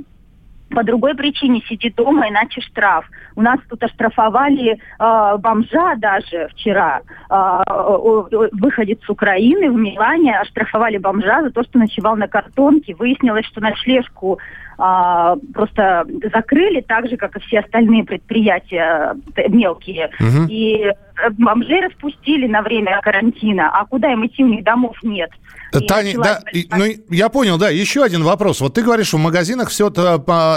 по 0.71 0.85
другой 0.85 1.15
причине 1.15 1.63
сиди 1.69 1.91
дома, 1.91 2.29
иначе 2.29 2.61
штраф. 2.61 3.05
У 3.37 3.43
нас 3.43 3.59
тут 3.69 3.83
оштрафовали 3.83 4.73
э, 4.73 5.37
бомжа 5.39 5.97
даже 5.97 6.49
вчера, 6.53 7.01
э, 7.29 8.49
выходец 8.53 8.99
с 9.05 9.11
Украины 9.11 9.71
в 9.71 9.75
Милане, 9.75 10.39
оштрафовали 10.39 10.99
бомжа 10.99 11.43
за 11.43 11.51
то, 11.51 11.63
что 11.63 11.79
ночевал 11.79 12.17
на 12.17 12.29
картонке. 12.29 12.95
Выяснилось, 12.95 13.47
что 13.47 13.61
ночлежку 13.61 14.39
а, 14.83 15.37
просто 15.53 16.07
закрыли, 16.33 16.81
так 16.81 17.07
же, 17.07 17.19
как 17.19 17.37
и 17.37 17.41
все 17.41 17.61
остальные 17.61 18.05
предприятия 18.05 19.15
э, 19.37 19.49
мелкие. 19.51 20.11
Мгм. 20.19 20.47
И 20.49 20.87
э, 20.87 20.93
бомжей 21.39 21.81
распустили 21.81 22.47
на 22.47 22.63
время 22.63 23.01
карантина, 23.03 23.71
а 23.73 23.87
куда 23.87 24.13
им 24.13 24.27
идти, 24.27 24.45
у 24.45 24.49
них 24.49 24.65
домов 24.65 24.97
нет. 25.03 25.31
И 25.73 25.87
Таня, 25.87 26.15
да, 26.19 26.43
и- 26.53 26.67
ну, 26.71 26.85
я 27.11 27.29
понял, 27.29 27.57
да, 27.57 27.71
еще 27.71 28.03
один 28.03 28.25
вопрос. 28.25 28.61
Вот 28.61 28.75
ты 28.75 28.83
говоришь, 28.83 29.13
в 29.13 29.19
магазинах 29.19 29.69
все 29.69 29.91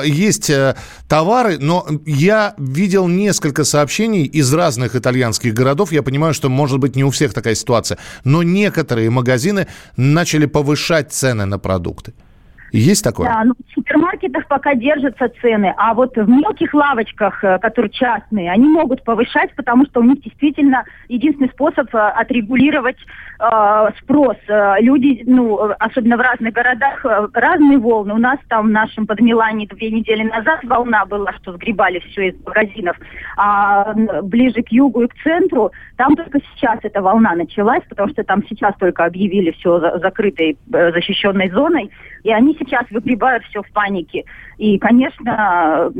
есть 0.05 0.50
э, 0.50 0.75
товары, 1.08 1.58
но 1.60 1.86
я 2.05 2.55
видел 2.58 3.08
несколько 3.08 3.63
сообщений 3.63 4.24
из 4.24 4.51
разных 4.53 4.96
итальянских 4.96 5.53
городов. 5.53 5.91
Я 5.91 6.01
понимаю, 6.01 6.34
что, 6.34 6.50
может 6.50 6.79
быть, 6.79 6.96
не 6.96 7.03
у 7.03 7.10
всех 7.12 7.34
такая 7.34 7.53
ситуация, 7.55 8.00
но 8.24 8.41
некоторые 8.43 9.10
магазины 9.12 9.67
начали 9.98 10.48
повышать 10.48 11.12
цены 11.13 11.46
на 11.46 11.60
продукты. 11.60 12.13
Есть 12.74 13.03
такое? 13.03 13.27
Да, 13.27 13.44
ну, 13.46 13.53
в 13.53 13.74
супермаркетах 13.75 14.48
пока 14.48 14.74
держатся 14.74 15.32
цены, 15.42 15.75
а 15.77 15.94
вот 15.94 16.15
в 16.15 16.27
мелких 16.27 16.74
лавочках, 16.74 17.44
э, 17.44 17.60
которые 17.60 17.92
частные, 17.92 18.51
они 18.51 18.68
могут 18.68 19.03
повышать, 19.03 19.53
потому 19.56 19.86
что 19.86 20.00
у 20.00 20.03
них 20.03 20.24
действительно 20.24 20.84
единственный 21.08 21.50
способ 21.50 21.94
э, 21.94 22.00
отрегулировать 22.00 22.98
э, 23.39 23.89
спрос. 24.00 24.38
Э, 24.48 24.77
люди, 24.80 25.22
ну, 25.27 25.72
особенно 25.77 26.18
в 26.18 26.22
разных 26.22 26.51
городах, 26.51 27.06
разные 27.34 27.77
волны. 27.77 28.15
У 28.15 28.18
нас 28.18 28.39
там 28.50 28.70
в 28.70 28.72
нашем 28.72 29.06
Подмилане 29.06 29.68
две 29.68 29.92
недели 29.92 30.24
назад 30.24 30.63
волна 30.63 31.06
была, 31.06 31.32
что 31.34 31.53
сгребали 31.53 32.00
все 32.00 32.30
из 32.30 32.44
магазинов. 32.44 32.98
А 33.38 33.94
ближе 34.24 34.63
к 34.63 34.70
югу 34.70 35.03
и 35.03 35.08
к 35.08 35.13
центру, 35.22 35.72
там 35.98 36.15
только 36.15 36.39
сейчас 36.56 36.80
эта 36.82 37.03
волна 37.03 37.36
началась, 37.36 37.84
потому 37.88 38.10
что 38.10 38.24
там 38.24 38.44
сейчас 38.50 38.74
только 38.80 39.06
объявили 39.06 39.51
все 39.51 39.80
за- 39.80 40.00
закрытой, 40.00 40.58
защищенной 40.68 41.51
зоной, 41.51 41.92
и 42.24 42.32
они 42.32 42.56
сейчас 42.58 42.89
выгребают 42.89 43.44
все 43.46 43.62
в 43.62 43.72
панике. 43.72 44.25
И, 44.58 44.77
конечно, 44.80 45.92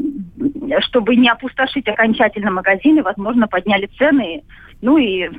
чтобы 0.82 1.15
не 1.15 1.30
опустошить 1.30 1.88
окончательно 1.88 2.51
магазины, 2.51 3.03
возможно, 3.03 3.48
подняли 3.48 3.89
цены. 3.98 4.44
Ну 4.82 4.98
и 4.98 5.30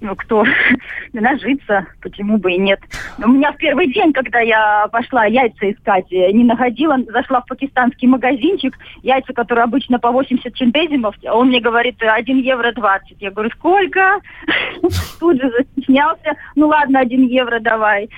ну, 0.00 0.16
кто 0.16 0.44
нажиться, 1.12 1.86
почему 2.00 2.38
бы 2.38 2.52
и 2.52 2.58
нет. 2.58 2.80
У 3.18 3.28
меня 3.28 3.52
в 3.52 3.56
первый 3.56 3.92
день, 3.92 4.12
когда 4.12 4.40
я 4.40 4.88
пошла 4.88 5.26
яйца 5.26 5.70
искать, 5.70 6.10
э, 6.10 6.32
не 6.32 6.44
находила, 6.44 6.96
зашла 7.08 7.42
в 7.42 7.46
пакистанский 7.46 8.08
магазинчик, 8.08 8.76
яйца, 9.02 9.32
которые 9.32 9.64
обычно 9.64 9.98
по 9.98 10.10
80 10.10 10.56
центезимов, 10.56 11.14
а 11.26 11.36
он 11.36 11.48
мне 11.48 11.60
говорит, 11.60 11.96
1 12.00 12.38
евро 12.38 12.72
20. 12.72 13.20
Я 13.20 13.30
говорю, 13.30 13.50
сколько? 13.50 14.20
Тут 15.20 15.40
же 15.40 15.50
застеснялся, 15.50 16.32
ну 16.54 16.68
ладно, 16.68 17.00
1 17.00 17.26
евро 17.26 17.60
давай. 17.60 18.08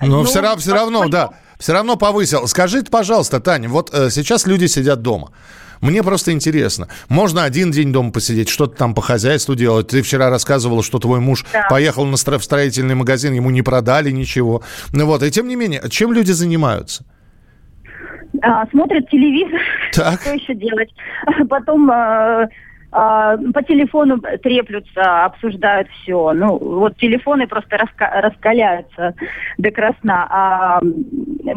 Но 0.00 0.06
Ну, 0.18 0.24
все, 0.24 0.40
равно, 0.40 0.58
все 0.58 0.72
равно, 0.74 1.08
да, 1.08 1.30
все 1.58 1.72
равно 1.72 1.96
повысил. 1.96 2.46
Скажите, 2.46 2.90
пожалуйста, 2.90 3.40
Таня, 3.40 3.68
вот 3.68 3.90
э, 3.92 4.10
сейчас 4.10 4.46
люди 4.46 4.66
сидят 4.66 5.02
дома. 5.02 5.30
Мне 5.80 6.02
просто 6.02 6.32
интересно. 6.32 6.88
Можно 7.08 7.44
один 7.44 7.70
день 7.70 7.92
дома 7.92 8.10
посидеть, 8.10 8.48
что-то 8.48 8.76
там 8.76 8.94
по 8.94 9.00
хозяйству 9.00 9.54
делать. 9.54 9.86
Ты 9.88 10.02
вчера 10.02 10.28
рассказывала, 10.28 10.82
что 10.82 10.98
твой 10.98 11.20
муж 11.20 11.44
Да. 11.52 11.66
поехал 11.70 12.04
на 12.04 12.16
стро- 12.16 12.38
в 12.38 12.44
строительный 12.44 12.96
магазин, 12.96 13.32
ему 13.32 13.50
не 13.50 13.62
продали 13.62 14.10
ничего. 14.10 14.62
Ну 14.92 15.06
вот, 15.06 15.22
и 15.22 15.30
тем 15.30 15.46
не 15.46 15.54
менее, 15.54 15.82
чем 15.88 16.12
люди 16.12 16.32
занимаются? 16.32 17.04
А, 18.42 18.66
смотрят 18.70 19.08
телевизор, 19.08 19.60
Так. 19.92 20.20
что 20.20 20.32
еще 20.34 20.54
делать. 20.54 20.90
Потом 21.48 21.88
а, 21.90 22.48
по 22.90 23.62
телефону 23.66 24.18
треплются, 24.42 25.24
обсуждают 25.26 25.88
все. 25.90 26.32
Ну, 26.32 26.56
вот 26.56 26.96
телефоны 26.96 27.46
просто 27.46 27.76
раска- 27.76 28.20
раскаляются 28.20 29.14
до 29.58 29.70
красна. 29.70 30.26
А 30.30 30.80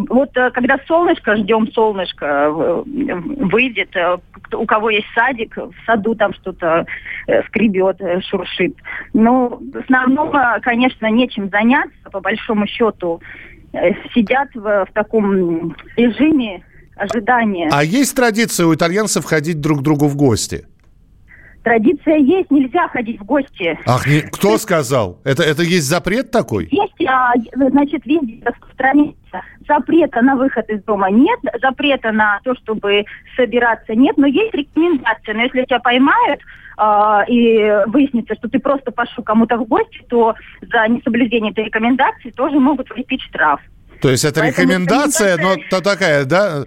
вот 0.09 0.35
э, 0.35 0.51
когда 0.51 0.77
солнышко, 0.87 1.37
ждем 1.37 1.71
солнышко, 1.71 2.25
э, 2.25 2.83
выйдет, 2.85 3.95
э, 3.95 4.17
у 4.53 4.65
кого 4.65 4.89
есть 4.89 5.07
садик, 5.15 5.55
в 5.55 5.73
саду 5.85 6.15
там 6.15 6.33
что-то 6.33 6.85
скребет, 7.47 8.01
шуршит. 8.25 8.75
Ну, 9.13 9.61
в 9.73 9.77
основном, 9.77 10.33
конечно, 10.61 11.05
нечем 11.09 11.49
заняться, 11.49 12.09
по 12.11 12.19
большому 12.19 12.67
счету. 12.67 13.21
Сидят 14.13 14.49
в, 14.53 14.85
в 14.85 14.93
таком 14.93 15.77
режиме 15.95 16.61
ожидания. 16.97 17.69
А 17.71 17.83
есть 17.85 18.13
традиция 18.15 18.65
у 18.65 18.75
итальянцев 18.75 19.23
ходить 19.23 19.61
друг 19.61 19.79
к 19.79 19.81
другу 19.81 20.07
в 20.07 20.17
гости? 20.17 20.65
Традиция 21.63 22.17
есть, 22.17 22.49
нельзя 22.49 22.87
ходить 22.87 23.19
в 23.19 23.23
гости. 23.23 23.77
Ах, 23.85 24.07
не- 24.07 24.21
кто 24.21 24.57
сказал? 24.57 25.19
Это, 25.23 25.43
это 25.43 25.61
есть 25.61 25.87
запрет 25.87 26.31
такой? 26.31 26.67
Есть, 26.71 27.07
а, 27.07 27.33
значит, 27.55 28.03
везде 28.05 28.41
распространяется. 28.43 29.41
Запрета 29.67 30.21
на 30.21 30.35
выход 30.35 30.67
из 30.69 30.83
дома 30.83 31.11
нет, 31.11 31.39
запрета 31.61 32.11
на 32.11 32.39
то, 32.43 32.55
чтобы 32.55 33.05
собираться 33.35 33.93
нет, 33.93 34.17
но 34.17 34.25
есть 34.25 34.53
рекомендация. 34.55 35.35
Но 35.35 35.43
если 35.43 35.63
тебя 35.65 35.79
поймают 35.79 36.41
а, 36.77 37.23
и 37.27 37.59
выяснится, 37.87 38.33
что 38.35 38.49
ты 38.49 38.57
просто 38.59 38.91
пошел 38.91 39.23
кому-то 39.23 39.57
в 39.57 39.65
гости, 39.67 40.01
то 40.09 40.33
за 40.61 40.87
несоблюдение 40.87 41.51
этой 41.51 41.65
рекомендации 41.65 42.31
тоже 42.31 42.59
могут 42.59 42.89
влепить 42.89 43.21
штраф. 43.21 43.59
То 44.01 44.09
есть 44.09 44.25
это 44.25 44.39
Поэтому 44.39 44.67
рекомендация, 44.67 45.37
но 45.37 45.53
рекомендация- 45.53 45.69
то 45.69 45.81
такая, 45.83 46.25
да? 46.25 46.63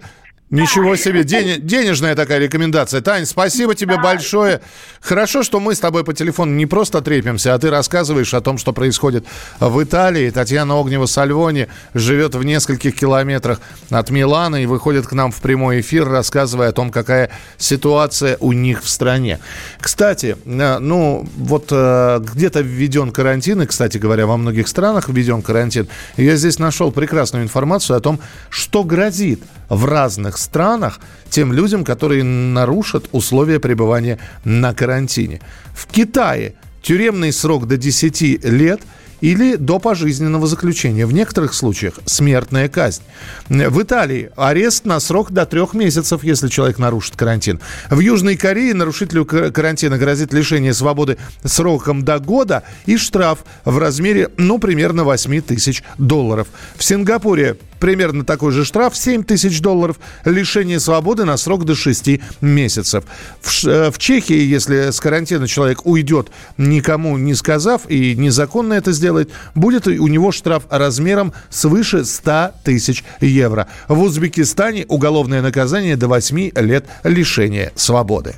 Ничего 0.55 0.95
себе, 0.95 1.23
Дени- 1.23 1.59
денежная 1.59 2.15
такая 2.15 2.39
рекомендация. 2.39 3.01
Тань, 3.01 3.25
спасибо 3.25 3.75
тебе 3.75 3.97
большое. 3.97 4.61
Хорошо, 5.01 5.43
что 5.43 5.59
мы 5.59 5.75
с 5.75 5.79
тобой 5.79 6.05
по 6.05 6.13
телефону 6.13 6.53
не 6.53 6.65
просто 6.65 7.01
трепимся, 7.01 7.53
а 7.53 7.59
ты 7.59 7.69
рассказываешь 7.69 8.33
о 8.33 8.39
том, 8.39 8.57
что 8.57 8.71
происходит 8.71 9.25
в 9.59 9.83
Италии. 9.83 10.29
Татьяна 10.29 10.73
Огнева-Сальвони 10.73 11.67
живет 11.93 12.35
в 12.35 12.43
нескольких 12.43 12.95
километрах 12.95 13.59
от 13.89 14.09
Милана 14.09 14.63
и 14.63 14.65
выходит 14.65 15.07
к 15.07 15.11
нам 15.11 15.31
в 15.31 15.41
прямой 15.41 15.81
эфир, 15.81 16.07
рассказывая 16.07 16.69
о 16.69 16.71
том, 16.71 16.89
какая 16.89 17.31
ситуация 17.57 18.37
у 18.39 18.53
них 18.53 18.81
в 18.81 18.87
стране. 18.87 19.39
Кстати, 19.81 20.37
э, 20.45 20.79
ну, 20.79 21.27
вот 21.35 21.67
э, 21.71 22.19
где-то 22.21 22.61
введен 22.61 23.11
карантин, 23.11 23.61
и, 23.61 23.65
кстати 23.65 23.97
говоря, 23.97 24.25
во 24.25 24.37
многих 24.37 24.69
странах 24.69 25.09
введен 25.09 25.41
карантин. 25.41 25.89
Я 26.15 26.37
здесь 26.37 26.59
нашел 26.59 26.91
прекрасную 26.91 27.43
информацию 27.43 27.97
о 27.97 27.99
том, 27.99 28.21
что 28.49 28.85
грозит 28.85 29.41
в 29.69 29.85
разных 29.85 30.37
странах 30.37 30.99
тем 31.29 31.53
людям, 31.53 31.83
которые 31.83 32.23
нарушат 32.23 33.09
условия 33.11 33.59
пребывания 33.59 34.19
на 34.43 34.73
карантине. 34.73 35.41
В 35.73 35.87
Китае 35.87 36.53
тюремный 36.81 37.31
срок 37.31 37.67
до 37.67 37.77
10 37.77 38.43
лет 38.45 38.81
или 39.21 39.55
до 39.55 39.79
пожизненного 39.79 40.47
заключения. 40.47 41.05
В 41.05 41.13
некоторых 41.13 41.53
случаях 41.53 41.95
смертная 42.05 42.69
казнь. 42.69 43.01
В 43.49 43.81
Италии 43.81 44.31
арест 44.35 44.85
на 44.85 44.99
срок 44.99 45.31
до 45.31 45.45
трех 45.45 45.73
месяцев, 45.73 46.23
если 46.23 46.47
человек 46.47 46.79
нарушит 46.79 47.15
карантин. 47.15 47.59
В 47.89 47.99
Южной 47.99 48.37
Корее 48.37 48.73
нарушителю 48.73 49.25
ка- 49.25 49.51
карантина 49.51 49.97
грозит 49.97 50.33
лишение 50.33 50.73
свободы 50.73 51.17
сроком 51.43 52.03
до 52.03 52.19
года 52.19 52.63
и 52.85 52.97
штраф 52.97 53.39
в 53.63 53.77
размере, 53.77 54.29
ну, 54.37 54.59
примерно 54.59 55.03
8 55.03 55.41
тысяч 55.41 55.83
долларов. 55.97 56.47
В 56.75 56.83
Сингапуре 56.83 57.57
примерно 57.79 58.23
такой 58.25 58.51
же 58.51 58.65
штраф 58.65 58.95
7 58.95 59.23
тысяч 59.23 59.61
долларов, 59.61 59.99
лишение 60.23 60.79
свободы 60.79 61.25
на 61.25 61.37
срок 61.37 61.65
до 61.65 61.75
6 61.75 62.21
месяцев. 62.41 63.03
В, 63.41 63.65
э, 63.65 63.91
в 63.91 63.97
Чехии, 63.97 64.41
если 64.41 64.91
с 64.91 64.99
карантина 64.99 65.47
человек 65.47 65.85
уйдет, 65.85 66.29
никому 66.57 67.17
не 67.17 67.35
сказав 67.35 67.81
и 67.89 68.15
незаконно 68.15 68.73
это 68.73 68.91
сделает, 69.05 69.29
будет 69.53 69.87
у 69.87 70.07
него 70.07 70.31
штраф 70.31 70.63
размером 70.69 71.31
свыше 71.49 72.05
100 72.05 72.53
тысяч 72.63 73.03
евро. 73.21 73.67
В 73.87 74.01
Узбекистане 74.01 74.85
уголовное 74.87 75.43
наказание 75.43 75.95
до 75.95 76.07
8 76.07 76.51
лет 76.55 76.85
лишения 77.03 77.71
свободы. 77.75 78.35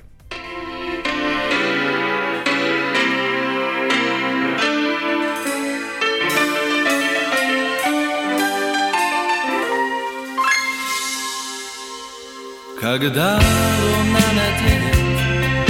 Когда 12.81 13.39
луна 13.81 14.19
наденет 14.35 15.69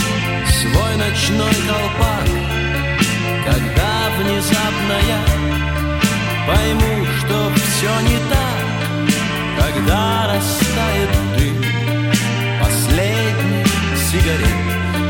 свой 0.49 0.95
ночной 0.97 1.53
колпак, 1.67 2.16
внезапно 4.27 4.97
пойму, 6.45 7.05
что 7.19 7.51
все 7.55 7.91
не 8.01 8.17
так, 8.29 8.59
Когда 9.59 10.27
растает 10.33 11.09
дым. 11.37 11.57
Последний 12.61 13.65
сигарет, 13.95 14.61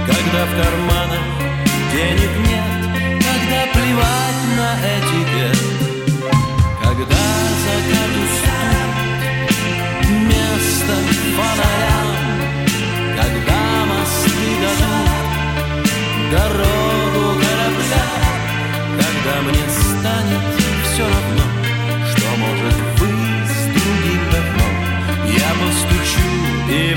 Когда 0.05 0.45
в 0.45 0.51
карманах 0.61 1.25
денег 1.91 2.33
нет, 2.47 2.67
Когда 3.25 3.59
плевать 3.73 4.43
на 4.57 4.69
этикет, 4.95 5.59
Когда 6.83 7.23
закат 7.65 8.13
уступит 8.23 8.87
место 10.29 10.93
фонарям, 11.35 12.09
когда 13.19 13.61
мосты 13.85 14.49
дадут 14.61 15.27
дорогу 16.31 16.76
If 26.69 26.96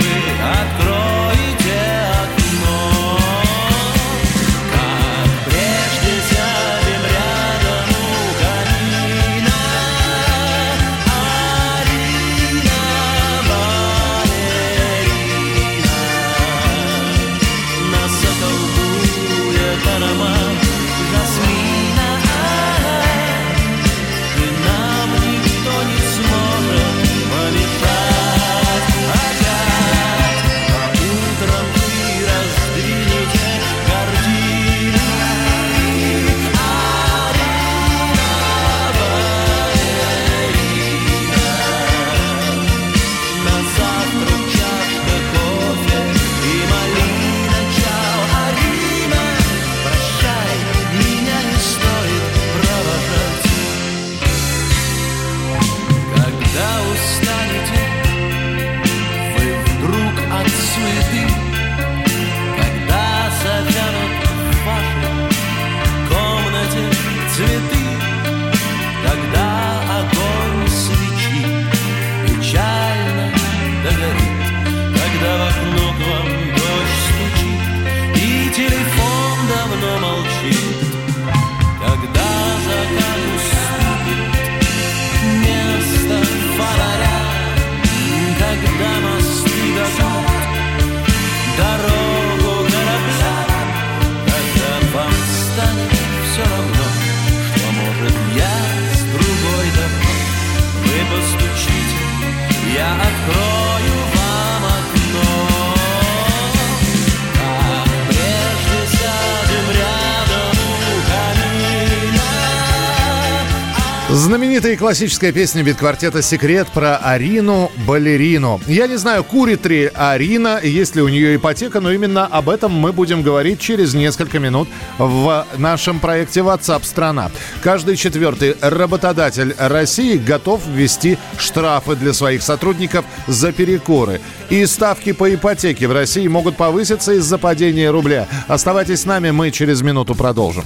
Знаменитая 114.31 114.75
и 114.75 114.77
классическая 114.77 115.33
песня 115.33 115.65
битквартета 115.65 116.23
«Секрет» 116.23 116.69
про 116.73 116.99
Арину 116.99 117.73
Балерину. 117.85 118.61
Я 118.69 118.87
не 118.87 118.95
знаю, 118.97 119.25
курит 119.25 119.67
ли 119.67 119.91
Арина, 119.93 120.61
есть 120.63 120.95
ли 120.95 121.03
у 121.03 121.09
нее 121.09 121.35
ипотека, 121.35 121.81
но 121.81 121.91
именно 121.91 122.27
об 122.27 122.49
этом 122.49 122.71
мы 122.71 122.93
будем 122.93 123.23
говорить 123.23 123.59
через 123.59 123.93
несколько 123.93 124.39
минут 124.39 124.69
в 124.99 125.45
нашем 125.57 125.99
проекте 125.99 126.43
WhatsApp 126.43 126.85
страна. 126.85 127.33
Каждый 127.61 127.97
четвертый 127.97 128.55
работодатель 128.61 129.53
России 129.59 130.17
готов 130.17 130.61
ввести 130.65 131.19
штрафы 131.37 131.97
для 131.97 132.13
своих 132.13 132.45
сотрудников 132.45 133.05
за 133.27 133.51
перекоры. 133.51 134.21
И 134.49 134.65
ставки 134.67 135.11
по 135.11 135.35
ипотеке 135.35 135.89
в 135.89 135.93
России 135.93 136.29
могут 136.29 136.57
повыситься 136.57 137.15
из-за 137.15 137.37
падения 137.37 137.91
рубля. 137.91 138.29
Оставайтесь 138.47 139.01
с 139.01 139.07
нами, 139.07 139.33
мы 139.33 139.51
через 139.51 139.83
минуту 139.83 140.15
продолжим. 140.15 140.63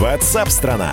WhatsApp 0.00 0.50
страна. 0.50 0.92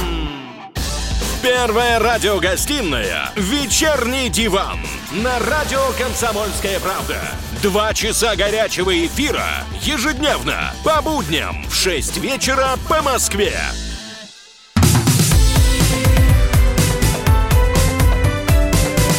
Первая 1.41 1.97
радиогостинная 1.97 3.31
«Вечерний 3.35 4.29
диван» 4.29 4.77
на 5.11 5.39
радио 5.39 5.79
«Комсомольская 5.97 6.79
правда». 6.79 7.17
Два 7.63 7.95
часа 7.95 8.35
горячего 8.35 8.93
эфира 9.07 9.47
ежедневно 9.81 10.71
по 10.83 11.01
будням 11.01 11.65
в 11.67 11.73
6 11.73 12.17
вечера 12.17 12.75
по 12.87 13.01
Москве. 13.01 13.55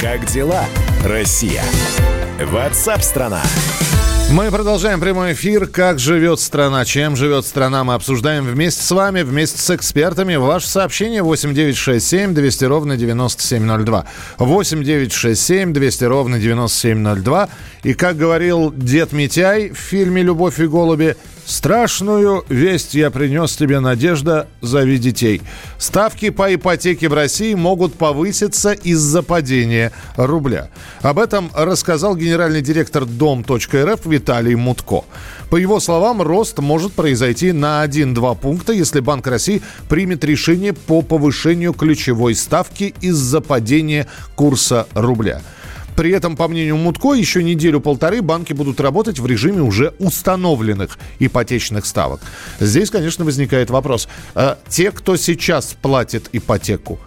Как 0.01 0.25
дела, 0.27 0.65
Россия? 1.05 1.65
WhatsApp 2.39 3.03
страна. 3.03 3.43
Мы 4.33 4.51
продолжаем 4.51 4.99
прямой 4.99 5.35
эфир. 5.35 5.67
Как 5.67 5.99
живет 5.99 6.41
страна? 6.41 6.87
Чем 6.87 7.17
живет 7.17 7.45
страна? 7.45 7.85
Мы 7.85 7.93
обсуждаем 7.93 8.47
вместе 8.47 8.83
с 8.83 8.91
вами, 8.91 9.21
вместе 9.21 9.59
с 9.59 9.69
экспертами. 9.69 10.37
Ваше 10.37 10.69
сообщение 10.69 11.23
8967 11.23 12.33
200 12.33 12.65
ровно 12.65 12.97
9702. 12.97 14.07
8967 14.39 15.75
200 15.75 16.05
ровно 16.05 16.39
9702. 16.39 17.51
И 17.83 17.93
как 17.93 18.17
говорил 18.17 18.73
дед 18.75 19.13
Митяй 19.13 19.69
в 19.69 19.77
фильме 19.77 20.23
«Любовь 20.23 20.61
и 20.61 20.67
голуби», 20.67 21.15
Страшную 21.45 22.45
весть 22.49 22.95
я 22.95 23.11
принес 23.11 23.57
тебе, 23.57 23.81
Надежда, 23.81 24.47
зови 24.61 24.99
детей. 24.99 25.43
Ставки 25.77 26.31
по 26.31 26.55
ипотеке 26.55 27.09
в 27.09 27.15
России 27.15 27.55
могут 27.55 27.95
повыситься 27.95 28.73
из-за 28.73 29.23
падения 29.23 29.93
рубля. 30.17 30.69
Об 31.01 31.19
этом 31.19 31.51
рассказал 31.55 32.17
генеральный 32.17 32.63
директор 32.63 33.05
Дом.рф 33.05 34.07
Виталий 34.07 34.55
Мутко. 34.55 35.05
По 35.51 35.57
его 35.57 35.81
словам, 35.81 36.23
рост 36.23 36.59
может 36.61 36.93
произойти 36.93 37.51
на 37.53 37.85
1-2 37.85 38.39
пункта, 38.39 38.73
если 38.73 39.01
Банк 39.01 39.27
России 39.27 39.63
примет 39.89 40.23
решение 40.25 40.73
по 40.73 41.03
повышению 41.03 41.73
ключевой 41.73 42.37
ставки 42.37 42.95
из-за 43.01 43.41
падения 43.41 44.07
курса 44.37 44.87
рубля. 44.95 45.43
При 45.97 46.11
этом, 46.11 46.37
по 46.37 46.49
мнению 46.49 46.77
Мутко, 46.77 47.13
еще 47.13 47.43
неделю-полторы 47.43 48.23
банки 48.23 48.53
будут 48.53 48.81
работать 48.81 49.19
в 49.19 49.27
режиме 49.27 49.63
уже 49.63 49.95
установленных 49.99 50.99
ипотечных 51.19 51.87
ставок. 51.87 52.21
Здесь, 52.61 52.91
конечно, 52.91 53.25
возникает 53.25 53.71
вопрос. 53.71 54.09
А 54.35 54.59
те, 54.69 54.91
кто 54.91 55.17
сейчас 55.17 55.77
платит 55.81 56.29
ипотеку, 56.33 56.99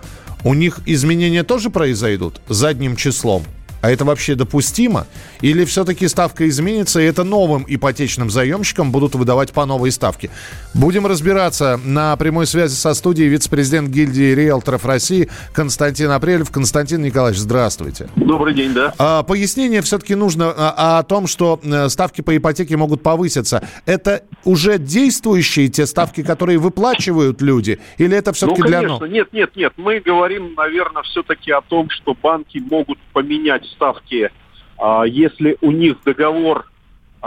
у 0.43 0.53
них 0.53 0.79
изменения 0.85 1.43
тоже 1.43 1.69
произойдут 1.69 2.41
задним 2.47 2.95
числом? 2.95 3.43
А 3.85 3.91
это 3.91 4.03
вообще 4.03 4.33
допустимо? 4.33 5.05
Или 5.41 5.63
все-таки 5.63 6.07
ставка 6.07 6.49
изменится, 6.49 6.99
и 6.99 7.03
это 7.03 7.23
новым 7.23 7.65
ипотечным 7.67 8.31
заемщикам 8.31 8.91
будут 8.91 9.13
выдавать 9.13 9.53
по 9.53 9.63
новой 9.67 9.91
ставке? 9.91 10.31
Будем 10.73 11.05
разбираться 11.05 11.79
на 11.85 12.15
прямой 12.17 12.47
связи 12.47 12.73
со 12.73 12.95
студией 12.95 13.27
вице-президент 13.27 13.89
гильдии 13.89 14.33
риэлторов 14.33 14.85
России 14.85 15.29
Константин 15.53 16.09
Апрелев. 16.09 16.49
Константин 16.49 17.03
Николаевич, 17.03 17.39
здравствуйте. 17.39 18.09
Добрый 18.15 18.55
день, 18.55 18.73
да. 18.73 18.91
А, 18.97 19.21
пояснение 19.21 19.83
все-таки 19.83 20.15
нужно 20.15 20.51
а, 20.57 20.97
о 20.97 21.03
том, 21.03 21.27
что 21.27 21.59
э, 21.61 21.87
ставки 21.89 22.21
по 22.21 22.35
ипотеке 22.35 22.77
могут 22.77 23.03
повыситься. 23.03 23.61
Это 23.85 24.23
уже 24.45 24.79
действующие 24.79 25.67
те 25.67 25.85
ставки, 25.85 26.23
которые 26.23 26.57
выплачивают 26.57 27.39
люди? 27.43 27.77
Или 27.99 28.17
это 28.17 28.33
все-таки 28.33 28.63
ну, 28.63 28.67
для 28.67 28.81
нет, 28.81 29.31
нет, 29.31 29.55
нет. 29.55 29.73
Мы 29.77 29.99
говорим, 29.99 30.55
наверное, 30.55 31.03
все-таки 31.03 31.51
о 31.51 31.61
том, 31.61 31.91
что 31.91 32.15
банки 32.15 32.57
могут 32.57 32.97
поменять 33.13 33.74
ставки, 33.75 34.31
а, 34.77 35.03
если 35.03 35.57
у 35.61 35.71
них 35.71 35.97
договор 36.03 36.65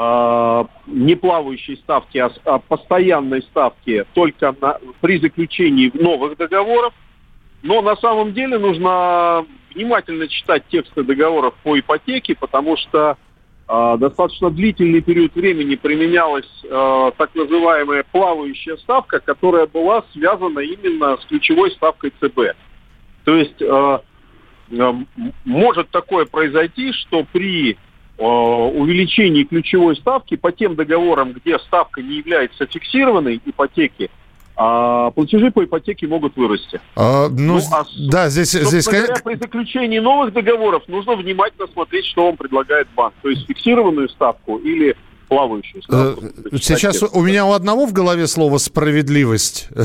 а, 0.00 0.66
не 0.86 1.16
плавающей 1.16 1.76
ставки, 1.78 2.18
а, 2.18 2.30
а 2.44 2.58
постоянной 2.60 3.42
ставки 3.42 4.04
только 4.14 4.54
на- 4.60 4.78
при 5.00 5.18
заключении 5.18 5.90
новых 5.92 6.36
договоров. 6.36 6.94
Но 7.62 7.82
на 7.82 7.96
самом 7.96 8.32
деле 8.32 8.58
нужно 8.58 9.44
внимательно 9.74 10.28
читать 10.28 10.62
тексты 10.68 11.02
договоров 11.02 11.54
по 11.64 11.76
ипотеке, 11.76 12.36
потому 12.36 12.76
что 12.76 13.16
а, 13.66 13.96
достаточно 13.96 14.50
длительный 14.50 15.00
период 15.00 15.34
времени 15.34 15.74
применялась 15.74 16.48
а, 16.70 17.10
так 17.10 17.34
называемая 17.34 18.04
плавающая 18.12 18.76
ставка, 18.76 19.18
которая 19.18 19.66
была 19.66 20.04
связана 20.12 20.60
именно 20.60 21.16
с 21.16 21.24
ключевой 21.24 21.72
ставкой 21.72 22.12
ЦБ. 22.20 22.56
То 23.24 23.34
есть 23.34 23.60
может 25.44 25.90
такое 25.90 26.24
произойти, 26.26 26.92
что 26.92 27.24
при 27.24 27.72
э, 27.72 27.76
увеличении 28.22 29.44
ключевой 29.44 29.96
ставки 29.96 30.36
по 30.36 30.52
тем 30.52 30.74
договорам, 30.74 31.32
где 31.32 31.58
ставка 31.58 32.02
не 32.02 32.16
является 32.16 32.66
фиксированной 32.66 33.40
ипотеки, 33.44 34.10
а 34.60 35.12
платежи 35.12 35.52
по 35.52 35.64
ипотеке 35.64 36.08
могут 36.08 36.36
вырасти. 36.36 36.80
А, 36.96 37.28
ну, 37.28 37.58
Ну, 37.58 37.60
а 37.70 37.84
да, 38.10 38.28
здесь, 38.28 38.50
здесь 38.50 38.86
говоря, 38.86 39.14
при 39.24 39.36
заключении 39.36 40.00
новых 40.00 40.32
договоров 40.32 40.82
нужно 40.88 41.14
внимательно 41.14 41.68
смотреть, 41.68 42.06
что 42.06 42.26
вам 42.26 42.36
предлагает 42.36 42.88
банк. 42.96 43.14
То 43.22 43.28
есть 43.28 43.46
фиксированную 43.46 44.08
ставку 44.08 44.56
или 44.56 44.96
плавающую. 45.28 45.82
Э, 45.90 46.14
Сейчас 46.60 47.02
у 47.02 47.20
меня 47.22 47.44
у 47.46 47.52
одного 47.52 47.86
в 47.86 47.92
голове 47.92 48.26
слово 48.26 48.58
справедливость. 48.58 49.68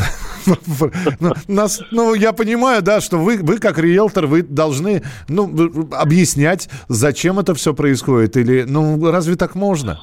Ну, 1.19 1.33
нас- 1.47 1.81
Ну, 1.91 2.13
я 2.15 2.33
понимаю, 2.33 2.81
да, 2.81 2.99
что 3.01 3.17
вы, 3.17 3.37
вы 3.37 3.59
как 3.59 3.77
риэлтор, 3.77 4.27
вы 4.27 4.41
должны 4.41 5.03
ну, 5.29 5.87
объяснять, 5.93 6.69
зачем 6.89 7.39
это 7.39 7.53
все 7.53 7.73
происходит. 7.73 8.35
Или, 8.37 8.63
ну, 8.67 9.09
разве 9.11 9.35
так 9.35 9.55
можно? 9.55 9.99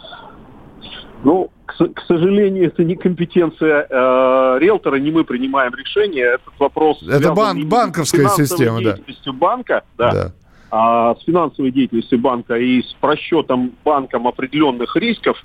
Ну, 1.24 1.50
к, 1.66 1.74
сожалению, 2.06 2.66
это 2.66 2.84
не 2.84 2.96
компетенция 2.96 3.86
э, 3.88 4.58
риэлтора, 4.60 4.96
не 4.96 5.10
мы 5.10 5.24
принимаем 5.24 5.74
решение. 5.74 6.24
Этот 6.34 6.58
вопрос 6.58 7.02
Это 7.02 7.32
бан- 7.32 7.68
банковская 7.68 8.28
система, 8.30 8.82
да. 8.82 8.96
банка, 9.32 9.82
да, 9.98 10.10
Да. 10.12 10.32
А, 10.70 11.16
с 11.16 11.24
финансовой 11.24 11.72
деятельностью 11.72 12.18
банка 12.18 12.56
и 12.56 12.82
с 12.82 12.92
просчетом 13.00 13.72
банком 13.84 14.28
определенных 14.28 14.96
рисков. 14.96 15.42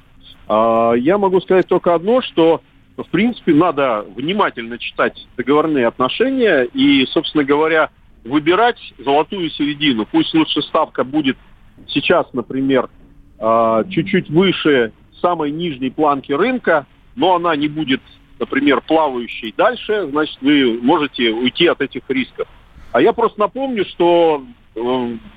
А, 0.47 0.93
я 0.93 1.17
могу 1.17 1.41
сказать 1.41 1.67
только 1.67 1.95
одно, 1.95 2.21
что 2.21 2.61
в 2.97 3.07
принципе 3.09 3.53
надо 3.53 4.05
внимательно 4.15 4.77
читать 4.77 5.27
договорные 5.35 5.87
отношения 5.87 6.63
и, 6.63 7.05
собственно 7.07 7.43
говоря, 7.43 7.89
выбирать 8.23 8.77
золотую 8.99 9.49
середину. 9.49 10.05
Пусть 10.05 10.33
лучше 10.33 10.61
ставка 10.61 11.03
будет 11.03 11.37
сейчас, 11.87 12.27
например, 12.33 12.89
а, 13.39 13.83
чуть-чуть 13.85 14.29
выше 14.29 14.93
самой 15.21 15.51
нижней 15.51 15.89
планки 15.89 16.31
рынка, 16.31 16.85
но 17.15 17.35
она 17.35 17.55
не 17.55 17.67
будет, 17.67 18.01
например, 18.39 18.81
плавающей 18.81 19.53
дальше, 19.57 20.07
значит, 20.11 20.37
вы 20.41 20.79
можете 20.81 21.31
уйти 21.31 21.65
от 21.65 21.81
этих 21.81 22.03
рисков. 22.09 22.47
А 22.91 23.01
я 23.01 23.11
просто 23.11 23.39
напомню, 23.39 23.85
что 23.85 24.43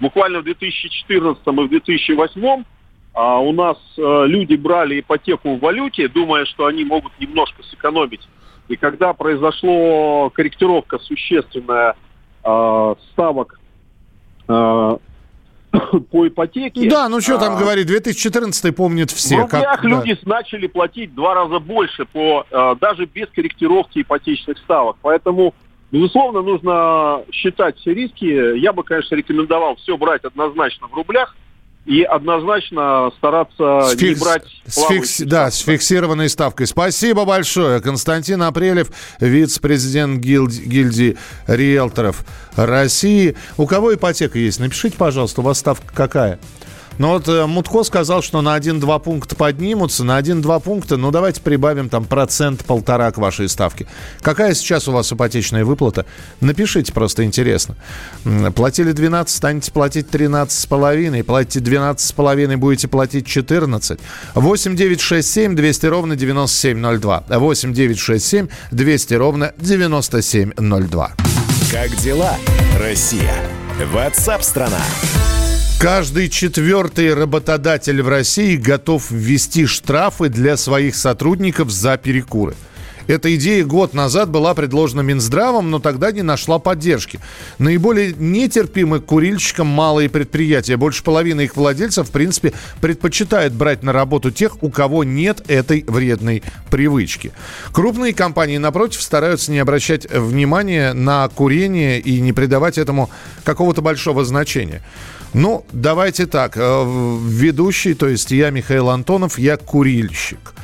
буквально 0.01 0.41
в 0.41 0.45
2014 0.45 1.47
и 1.47 1.51
в 1.51 1.69
2008 1.69 2.65
а, 3.15 3.39
у 3.41 3.53
нас 3.53 3.77
э, 3.97 4.27
люди 4.27 4.55
брали 4.55 5.01
ипотеку 5.01 5.57
в 5.57 5.61
валюте, 5.61 6.09
думая, 6.09 6.45
что 6.45 6.67
они 6.67 6.85
могут 6.85 7.13
немножко 7.19 7.63
сэкономить. 7.65 8.29
И 8.69 8.77
когда 8.77 9.13
произошла 9.13 10.31
корректировка 10.31 10.99
существенная 10.99 11.97
э, 12.45 12.95
ставок 13.13 13.59
э, 14.47 14.97
по 16.11 16.29
ипотеке... 16.29 16.89
Да, 16.89 17.09
ну 17.09 17.21
что 17.21 17.39
там 17.39 17.57
а, 17.57 17.59
говорить, 17.59 17.87
2014 17.87 18.77
помнит 18.77 19.11
все. 19.11 19.37
в 19.37 19.41
рублях 19.41 19.63
как- 19.63 19.83
да. 19.83 19.89
люди 19.89 20.17
начали 20.25 20.67
платить 20.67 21.11
в 21.11 21.15
два 21.15 21.35
раза 21.35 21.59
больше, 21.59 22.05
по, 22.05 22.47
э, 22.51 22.77
даже 22.81 23.07
без 23.07 23.29
корректировки 23.29 24.03
ипотечных 24.03 24.59
ставок. 24.59 24.97
Поэтому, 25.03 25.55
безусловно, 25.91 26.43
нужно 26.43 27.23
считать 27.33 27.77
все 27.79 27.95
риски. 27.95 28.59
Я 28.59 28.73
бы, 28.73 28.83
конечно, 28.85 29.15
рекомендовал 29.15 29.77
все 29.77 29.97
брать 29.97 30.25
однозначно 30.25 30.89
в 30.89 30.95
рублях 30.95 31.35
и 31.87 32.03
однозначно 32.03 33.11
стараться 33.17 33.81
С 33.89 33.95
не 33.95 34.11
фикс- 34.11 34.21
брать 34.21 34.45
с 34.67 34.91
фикс- 34.91 35.25
да, 35.25 35.51
с 35.51 35.61
фиксированной 35.61 36.29
ставкой. 36.29 36.67
Спасибо 36.67 37.25
большое. 37.25 37.81
Константин 37.81 38.43
Апрелев, 38.43 38.91
вице-президент 39.21 40.21
гильдии, 40.21 40.65
гильдии 40.69 41.17
риэлторов 41.47 42.27
России. 42.57 43.37
У 43.57 43.67
кого 43.67 43.95
ипотека 43.95 44.39
есть? 44.39 44.61
Напишите, 44.61 44.99
пожалуйста, 44.99 45.41
у 45.41 45.45
вас 45.45 45.59
ставка 45.61 45.87
какая? 45.95 46.39
Ну 46.99 47.09
вот 47.11 47.29
э, 47.29 47.47
Мутко 47.47 47.85
сказал, 47.85 48.23
что 48.23 48.43
на 48.43 48.59
1-2 48.59 49.01
пункта 49.01 49.37
поднимутся, 49.37 50.05
на 50.05 50.19
1-2 50.19 50.61
пункта, 50.61 50.97
ну 50.97 51.11
давайте 51.11 51.41
прибавим 51.41 51.89
там 51.89 52.05
процент-полтора 52.05 53.11
к 53.13 53.19
вашей 53.19 53.49
ставке. 53.49 53.87
Какая 54.21 54.55
сейчас 54.55 54.89
у 54.89 54.93
вас 54.93 55.13
ипотечная 55.13 55.65
выплата? 55.65 56.07
Напишите, 56.41 56.93
просто 56.93 57.25
интересно. 57.25 57.77
Платили 58.55 58.93
12, 58.93 59.35
станете 59.35 59.71
платить 59.71 60.09
13,5, 60.09 61.23
платите 61.23 61.61
12,5, 61.61 62.57
будете 62.57 62.89
платить 62.89 63.27
14. 63.27 64.01
8 64.35 64.77
9 64.77 65.01
6 65.01 65.31
7 65.31 65.55
200 65.55 65.87
ровно 65.87 66.17
9702. 66.17 67.25
8 67.29 67.73
9 67.73 67.99
6 67.99 68.25
7 68.27 68.49
200 68.73 69.15
ровно 69.15 69.53
9702. 69.59 71.13
Как 71.71 71.95
дела, 71.97 72.37
Россия? 72.81 73.35
Ватсап-страна! 73.93 74.81
Каждый 75.79 76.29
четвертый 76.29 77.15
работодатель 77.15 78.03
в 78.03 78.09
России 78.09 78.57
готов 78.57 79.13
ввести 79.13 79.65
штрафы 79.65 80.29
для 80.29 80.57
своих 80.57 80.97
сотрудников 80.97 81.71
за 81.71 81.97
перекуры. 81.97 82.57
Эта 83.07 83.33
идея 83.37 83.65
год 83.65 83.95
назад 83.95 84.29
была 84.29 84.55
предложена 84.55 85.03
Минздравом, 85.03 85.71
но 85.71 85.79
тогда 85.79 86.11
не 86.11 86.23
нашла 86.23 86.59
поддержки. 86.59 87.21
Наиболее 87.59 88.13
нетерпимы 88.13 88.99
к 88.99 89.07
курильщикам 89.07 89.69
малые 89.69 90.09
предприятия. 90.09 90.77
Больше 90.77 91.05
половины 91.05 91.43
их 91.43 91.57
владельцев, 91.57 92.09
в 92.09 92.11
принципе, 92.11 92.55
предпочитают 92.81 93.55
брать 93.55 93.85
на 93.85 93.93
работу 93.93 94.33
тех, 94.33 94.61
у 94.65 94.71
кого 94.71 95.05
нет 95.05 95.49
этой 95.49 95.85
вредной 95.87 96.43
привычки. 96.71 97.31
Крупные 97.71 98.13
компании, 98.13 98.59
напротив, 98.59 99.01
стараются 99.01 99.53
не 99.53 99.61
обращать 99.61 100.11
внимания 100.11 100.93
на 100.93 101.29
курение 101.29 102.01
и 102.01 102.21
не 102.21 102.33
придавать 102.33 102.79
этому 102.79 103.11
какого-то 103.45 103.81
большого 103.81 104.25
значения. 104.25 104.83
Ну, 105.35 105.65
давайте 105.73 106.27
так. 106.27 106.57
э, 106.57 107.19
Ведущий, 107.27 107.95
то 107.95 108.09
есть 108.09 108.31
я, 108.31 108.51
Михаил 108.51 108.89
Антонов, 108.89 109.39
я 109.39 109.57
курильщик. 109.57 110.55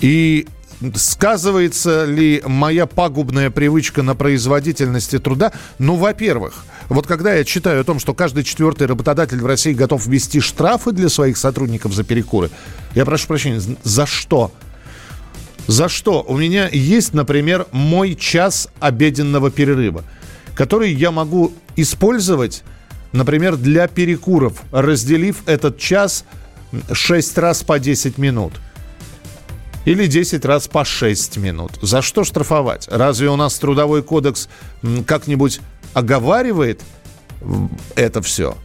И 0.00 0.46
сказывается 0.94 2.04
ли 2.04 2.42
моя 2.46 2.86
пагубная 2.86 3.50
привычка 3.50 4.02
на 4.02 4.14
производительности 4.14 5.18
труда? 5.18 5.52
Ну, 5.78 5.96
во-первых, 5.96 6.64
вот 6.88 7.06
когда 7.06 7.34
я 7.34 7.44
читаю 7.44 7.80
о 7.80 7.84
том, 7.84 7.98
что 7.98 8.14
каждый 8.14 8.44
четвертый 8.44 8.86
работодатель 8.86 9.40
в 9.40 9.46
России 9.46 9.72
готов 9.72 10.06
ввести 10.06 10.40
штрафы 10.40 10.92
для 10.92 11.08
своих 11.08 11.36
сотрудников 11.36 11.92
за 11.92 12.04
перекуры, 12.04 12.50
я 12.94 13.04
прошу 13.04 13.26
прощения, 13.26 13.60
за 13.82 14.06
что? 14.06 14.52
За 15.66 15.88
что? 15.88 16.24
У 16.26 16.36
меня 16.36 16.68
есть, 16.68 17.14
например, 17.14 17.66
мой 17.72 18.16
час 18.16 18.68
обеденного 18.80 19.50
перерыва, 19.50 20.04
который 20.54 20.92
я 20.92 21.10
могу 21.10 21.52
использовать, 21.76 22.64
например, 23.12 23.56
для 23.56 23.86
перекуров, 23.88 24.62
разделив 24.72 25.42
этот 25.46 25.78
час 25.78 26.24
6 26.92 27.38
раз 27.38 27.62
по 27.62 27.78
10 27.78 28.18
минут. 28.18 28.52
Или 29.86 30.06
10 30.06 30.44
раз 30.44 30.68
по 30.68 30.84
6 30.84 31.38
минут. 31.38 31.72
За 31.80 32.02
что 32.02 32.24
штрафовать? 32.24 32.86
Разве 32.90 33.30
у 33.30 33.36
нас 33.36 33.58
трудовой 33.58 34.02
кодекс 34.02 34.48
как-нибудь 35.06 35.60
оговаривает 35.94 36.82
это 37.96 38.20
все? 38.22 38.56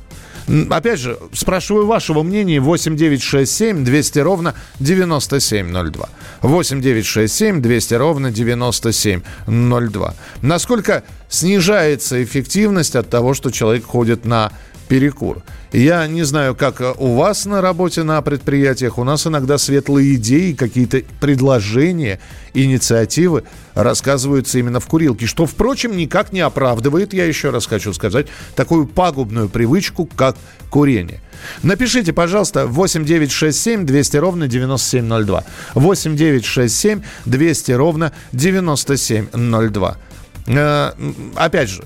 Опять 0.70 1.00
же, 1.00 1.18
спрашиваю 1.34 1.88
вашего 1.88 2.22
мнения 2.22 2.60
8967 2.60 3.84
200 3.84 4.20
ровно 4.20 4.54
9702. 4.80 6.10
8967 6.42 7.62
200 7.62 7.94
ровно 7.96 8.32
9702. 8.32 10.14
Насколько 10.42 11.04
снижается 11.30 12.24
эффективность 12.24 12.96
от 12.96 13.10
того, 13.10 13.34
что 13.34 13.50
человек 13.50 13.86
ходит 13.86 14.26
на 14.26 14.52
перекур. 14.88 15.44
Я 15.72 16.08
не 16.08 16.24
знаю, 16.24 16.56
как 16.56 16.80
э, 16.80 16.94
у 16.98 17.16
вас 17.16 17.46
на 17.46 17.62
работе, 17.62 18.04
на 18.04 18.22
предприятиях. 18.22 18.98
У 18.98 19.04
нас 19.04 19.28
иногда 19.28 19.58
светлые 19.58 20.16
идеи, 20.16 20.54
какие-то 20.54 21.02
предложения, 21.20 22.20
инициативы 22.54 23.44
рассказываются 23.74 24.58
именно 24.58 24.80
в 24.80 24.88
курилке. 24.88 25.26
Что, 25.26 25.46
впрочем, 25.46 25.98
никак 25.98 26.32
не 26.32 26.40
оправдывает, 26.40 27.14
я 27.14 27.26
еще 27.26 27.50
раз 27.50 27.66
хочу 27.68 27.94
сказать, 27.94 28.28
такую 28.56 28.88
пагубную 28.88 29.50
привычку, 29.50 30.06
как 30.06 30.38
курение. 30.70 31.22
Напишите, 31.62 32.14
пожалуйста, 32.14 32.68
8967 32.68 33.86
200 33.86 34.18
ровно 34.18 34.48
9702. 34.48 35.44
8967 35.74 37.02
200 37.26 37.72
ровно 37.74 38.14
9702. 38.32 39.98
Э, 40.48 40.92
опять 41.36 41.70
же, 41.70 41.84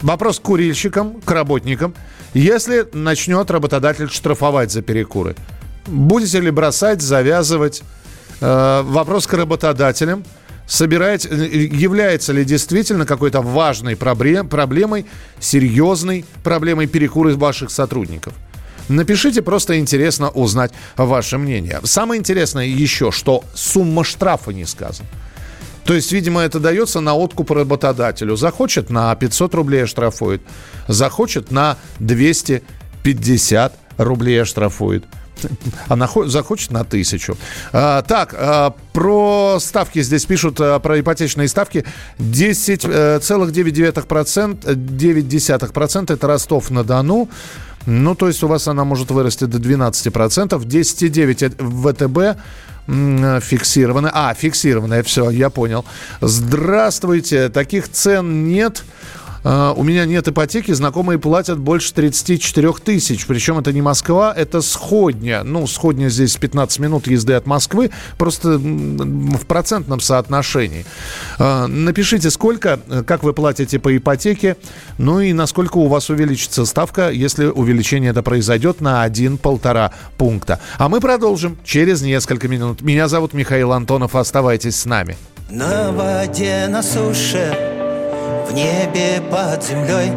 вопрос 0.00 0.38
к 0.38 0.42
курильщикам, 0.42 1.20
к 1.20 1.30
работникам. 1.30 1.94
Если 2.34 2.86
начнет 2.92 3.50
работодатель 3.50 4.08
штрафовать 4.10 4.70
за 4.70 4.82
перекуры, 4.82 5.36
будете 5.86 6.40
ли 6.40 6.50
бросать, 6.50 7.02
завязывать? 7.02 7.82
Э, 8.40 8.82
вопрос 8.82 9.26
к 9.26 9.32
работодателям. 9.34 10.24
Собираете, 10.66 11.28
является 11.28 12.32
ли 12.32 12.44
действительно 12.44 13.06
какой-то 13.06 13.40
важной 13.40 13.94
проблем, 13.94 14.48
проблемой, 14.48 15.06
серьезной 15.38 16.24
проблемой 16.42 16.88
перекуры 16.88 17.36
ваших 17.36 17.70
сотрудников? 17.70 18.34
Напишите, 18.88 19.42
просто 19.42 19.78
интересно 19.78 20.28
узнать 20.30 20.72
ваше 20.96 21.38
мнение. 21.38 21.80
Самое 21.84 22.18
интересное 22.20 22.66
еще, 22.66 23.10
что 23.10 23.44
сумма 23.54 24.04
штрафа 24.04 24.52
не 24.52 24.64
сказана. 24.64 25.08
То 25.86 25.94
есть, 25.94 26.12
видимо, 26.12 26.40
это 26.42 26.58
дается 26.60 27.00
на 27.00 27.14
откуп 27.14 27.52
работодателю. 27.52 28.36
Захочет 28.36 28.90
на 28.90 29.14
500 29.14 29.54
рублей 29.54 29.84
оштрафует, 29.84 30.42
захочет 30.88 31.50
на 31.52 31.76
250 32.00 33.72
рублей 33.96 34.42
оштрафует. 34.42 35.04
А 35.88 35.96
нахо- 35.96 36.26
захочет 36.28 36.70
на 36.70 36.82
тысячу. 36.84 37.36
А, 37.72 38.00
так, 38.02 38.34
а, 38.36 38.74
про 38.94 39.58
ставки 39.60 40.00
здесь 40.02 40.24
пишут, 40.24 40.56
а, 40.60 40.78
про 40.80 40.98
ипотечные 40.98 41.46
ставки. 41.46 41.84
10,9% 42.18 44.74
9% 44.74 46.10
это 46.10 46.26
Ростов-на-Дону. 46.26 47.28
Ну, 47.84 48.14
то 48.14 48.28
есть 48.28 48.42
у 48.42 48.48
вас 48.48 48.66
она 48.66 48.84
может 48.84 49.10
вырасти 49.10 49.44
до 49.44 49.58
12%. 49.58 50.64
10,9 50.64 51.54
ВТБ 51.58 52.18
м, 52.18 52.36
фиксированная. 52.86 54.10
А, 54.14 54.34
фиксированная, 54.34 55.02
все, 55.02 55.30
я 55.30 55.50
понял. 55.50 55.84
Здравствуйте, 56.20 57.48
таких 57.48 57.90
цен 57.90 58.46
нет. 58.46 58.84
А, 59.48 59.72
У 59.74 59.84
меня 59.84 60.06
нет 60.06 60.26
ипотеки, 60.26 60.72
знакомые 60.72 61.20
платят 61.20 61.60
больше 61.60 61.94
34 61.94 62.72
тысяч. 62.84 63.26
Причем 63.26 63.58
это 63.58 63.72
не 63.72 63.80
Москва, 63.80 64.34
это 64.36 64.60
Сходня. 64.60 65.44
Ну, 65.44 65.68
Сходня 65.68 66.08
здесь 66.08 66.34
15 66.36 66.80
минут 66.80 67.06
езды 67.06 67.34
от 67.34 67.46
Москвы, 67.46 67.92
просто 68.18 68.58
в 68.58 69.46
процентном 69.46 70.00
соотношении. 70.00 70.84
А, 71.38 71.68
Напишите, 71.68 72.30
сколько, 72.30 72.80
э, 72.88 73.04
как 73.06 73.22
вы 73.22 73.32
платите 73.32 73.78
по 73.78 73.96
ипотеке, 73.96 74.56
ну 74.98 75.20
и 75.20 75.32
насколько 75.32 75.76
у 75.78 75.86
вас 75.86 76.10
увеличится 76.10 76.64
ставка, 76.64 77.10
если 77.10 77.46
увеличение 77.46 78.10
это 78.10 78.24
произойдет 78.24 78.80
на 78.80 79.04
1-1,5 79.04 79.92
пункта. 80.18 80.58
А 80.76 80.88
мы 80.88 81.00
продолжим 81.00 81.56
через 81.64 82.02
несколько 82.02 82.48
минут. 82.48 82.82
Меня 82.82 83.06
зовут 83.06 83.32
Михаил 83.32 83.72
Антонов, 83.72 84.16
оставайтесь 84.16 84.74
с 84.74 84.86
нами. 84.86 85.16
На 85.48 85.92
воде, 85.92 86.66
на 86.68 86.82
суше, 86.82 87.75
в 88.48 88.52
небе 88.52 89.20
под 89.30 89.62
землей. 89.62 90.12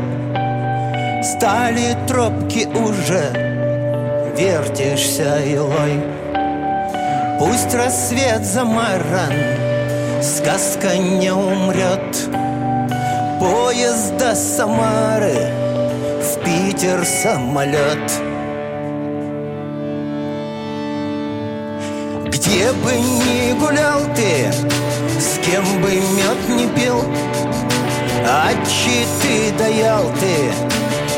Стали 1.24 1.98
тропки 2.08 2.68
уже, 2.68 3.32
вертишься 4.38 5.40
илой. 5.40 6.02
Пусть 7.40 7.74
рассвет 7.74 8.46
замаран, 8.46 9.34
сказка 10.22 10.98
не 10.98 11.32
умрет. 11.32 12.30
Поезд 13.40 14.18
до 14.18 14.36
Самары, 14.36 15.50
в 16.22 16.44
Питер 16.44 17.06
самолет. 17.06 18.12
Где 22.26 22.72
бы 22.74 22.92
ни 22.92 23.58
гулял 23.58 24.02
ты, 24.16 24.52
с 25.20 25.38
кем 25.40 25.64
бы 25.82 25.92
мед 25.92 26.50
не 26.50 26.68
пил 26.68 27.02
А 28.26 28.52
ты 29.22 29.52
даял 29.58 30.12
ты, 30.20 30.52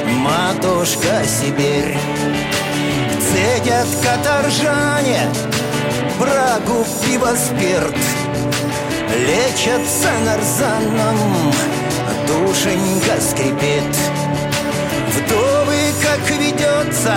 матушка 0.05 1.23
Сибирь. 1.25 1.97
Цедят 3.19 3.87
каторжане, 4.03 5.29
брагу, 6.19 6.85
пиво, 7.03 7.35
спирт. 7.35 7.95
Лечатся 9.15 10.09
нарзаном, 10.25 11.51
душенька 12.27 13.19
скрипит. 13.21 13.83
Вдовы, 15.13 15.93
как 16.01 16.29
ведется, 16.37 17.15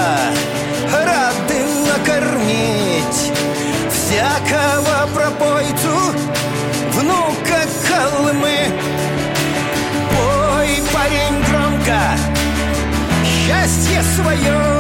счастье 13.65 14.03
свое 14.03 14.74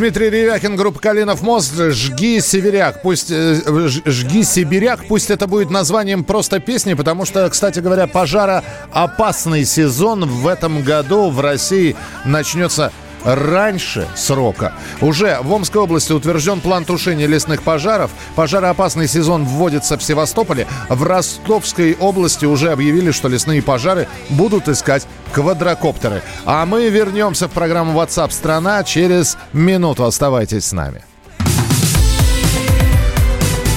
Дмитрий 0.00 0.30
Ревякин, 0.30 0.76
группа 0.76 0.98
«Калинов 0.98 1.42
мост». 1.42 1.74
«Жги, 1.76 2.40
сибиряк». 2.40 3.02
Пусть 3.02 3.30
э, 3.30 3.54
«Жги, 4.06 4.44
сибиряк», 4.44 5.06
пусть 5.06 5.30
это 5.30 5.46
будет 5.46 5.68
названием 5.68 6.24
просто 6.24 6.58
песни, 6.58 6.94
потому 6.94 7.26
что, 7.26 7.46
кстати 7.50 7.80
говоря, 7.80 8.06
пожароопасный 8.06 9.66
сезон 9.66 10.24
в 10.24 10.46
этом 10.46 10.82
году 10.82 11.28
в 11.28 11.38
России 11.40 11.96
начнется 12.24 12.92
раньше 13.24 14.08
срока. 14.16 14.72
Уже 15.00 15.38
в 15.42 15.52
Омской 15.52 15.82
области 15.82 16.12
утвержден 16.12 16.60
план 16.60 16.84
тушения 16.86 17.26
лесных 17.26 17.62
пожаров. 17.62 18.10
Пожароопасный 18.36 19.08
сезон 19.08 19.44
вводится 19.44 19.98
в 19.98 20.02
Севастополе. 20.02 20.66
В 20.88 21.02
Ростовской 21.02 21.94
области 22.00 22.46
уже 22.46 22.72
объявили, 22.72 23.10
что 23.10 23.28
лесные 23.28 23.62
пожары 23.62 24.08
будут 24.30 24.68
искать 24.68 25.06
квадрокоптеры. 25.32 26.22
А 26.44 26.66
мы 26.66 26.88
вернемся 26.88 27.48
в 27.48 27.52
программу 27.52 28.00
WhatsApp 28.00 28.30
страна 28.32 28.84
через 28.84 29.36
минуту. 29.52 30.04
Оставайтесь 30.04 30.66
с 30.66 30.72
нами. 30.72 31.02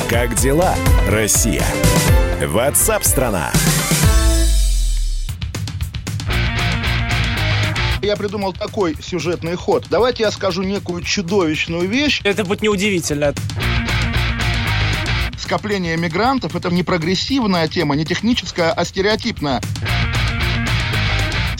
Как 0.09 0.35
дела, 0.35 0.75
Россия? 1.09 1.65
WhatsApp 2.41 3.03
страна. 3.03 3.51
Я 8.03 8.17
придумал 8.17 8.51
такой 8.51 8.97
сюжетный 9.01 9.55
ход. 9.55 9.85
Давайте 9.89 10.23
я 10.23 10.31
скажу 10.31 10.61
некую 10.61 11.01
чудовищную 11.03 11.87
вещь. 11.87 12.19
Это 12.25 12.43
будет 12.43 12.61
неудивительно. 12.61 13.33
Скопление 15.37 15.95
мигрантов– 15.97 16.55
это 16.57 16.69
не 16.69 16.83
прогрессивная 16.83 17.67
тема, 17.67 17.95
не 17.95 18.05
техническая, 18.05 18.71
а 18.71 18.83
стереотипная. 18.85 19.61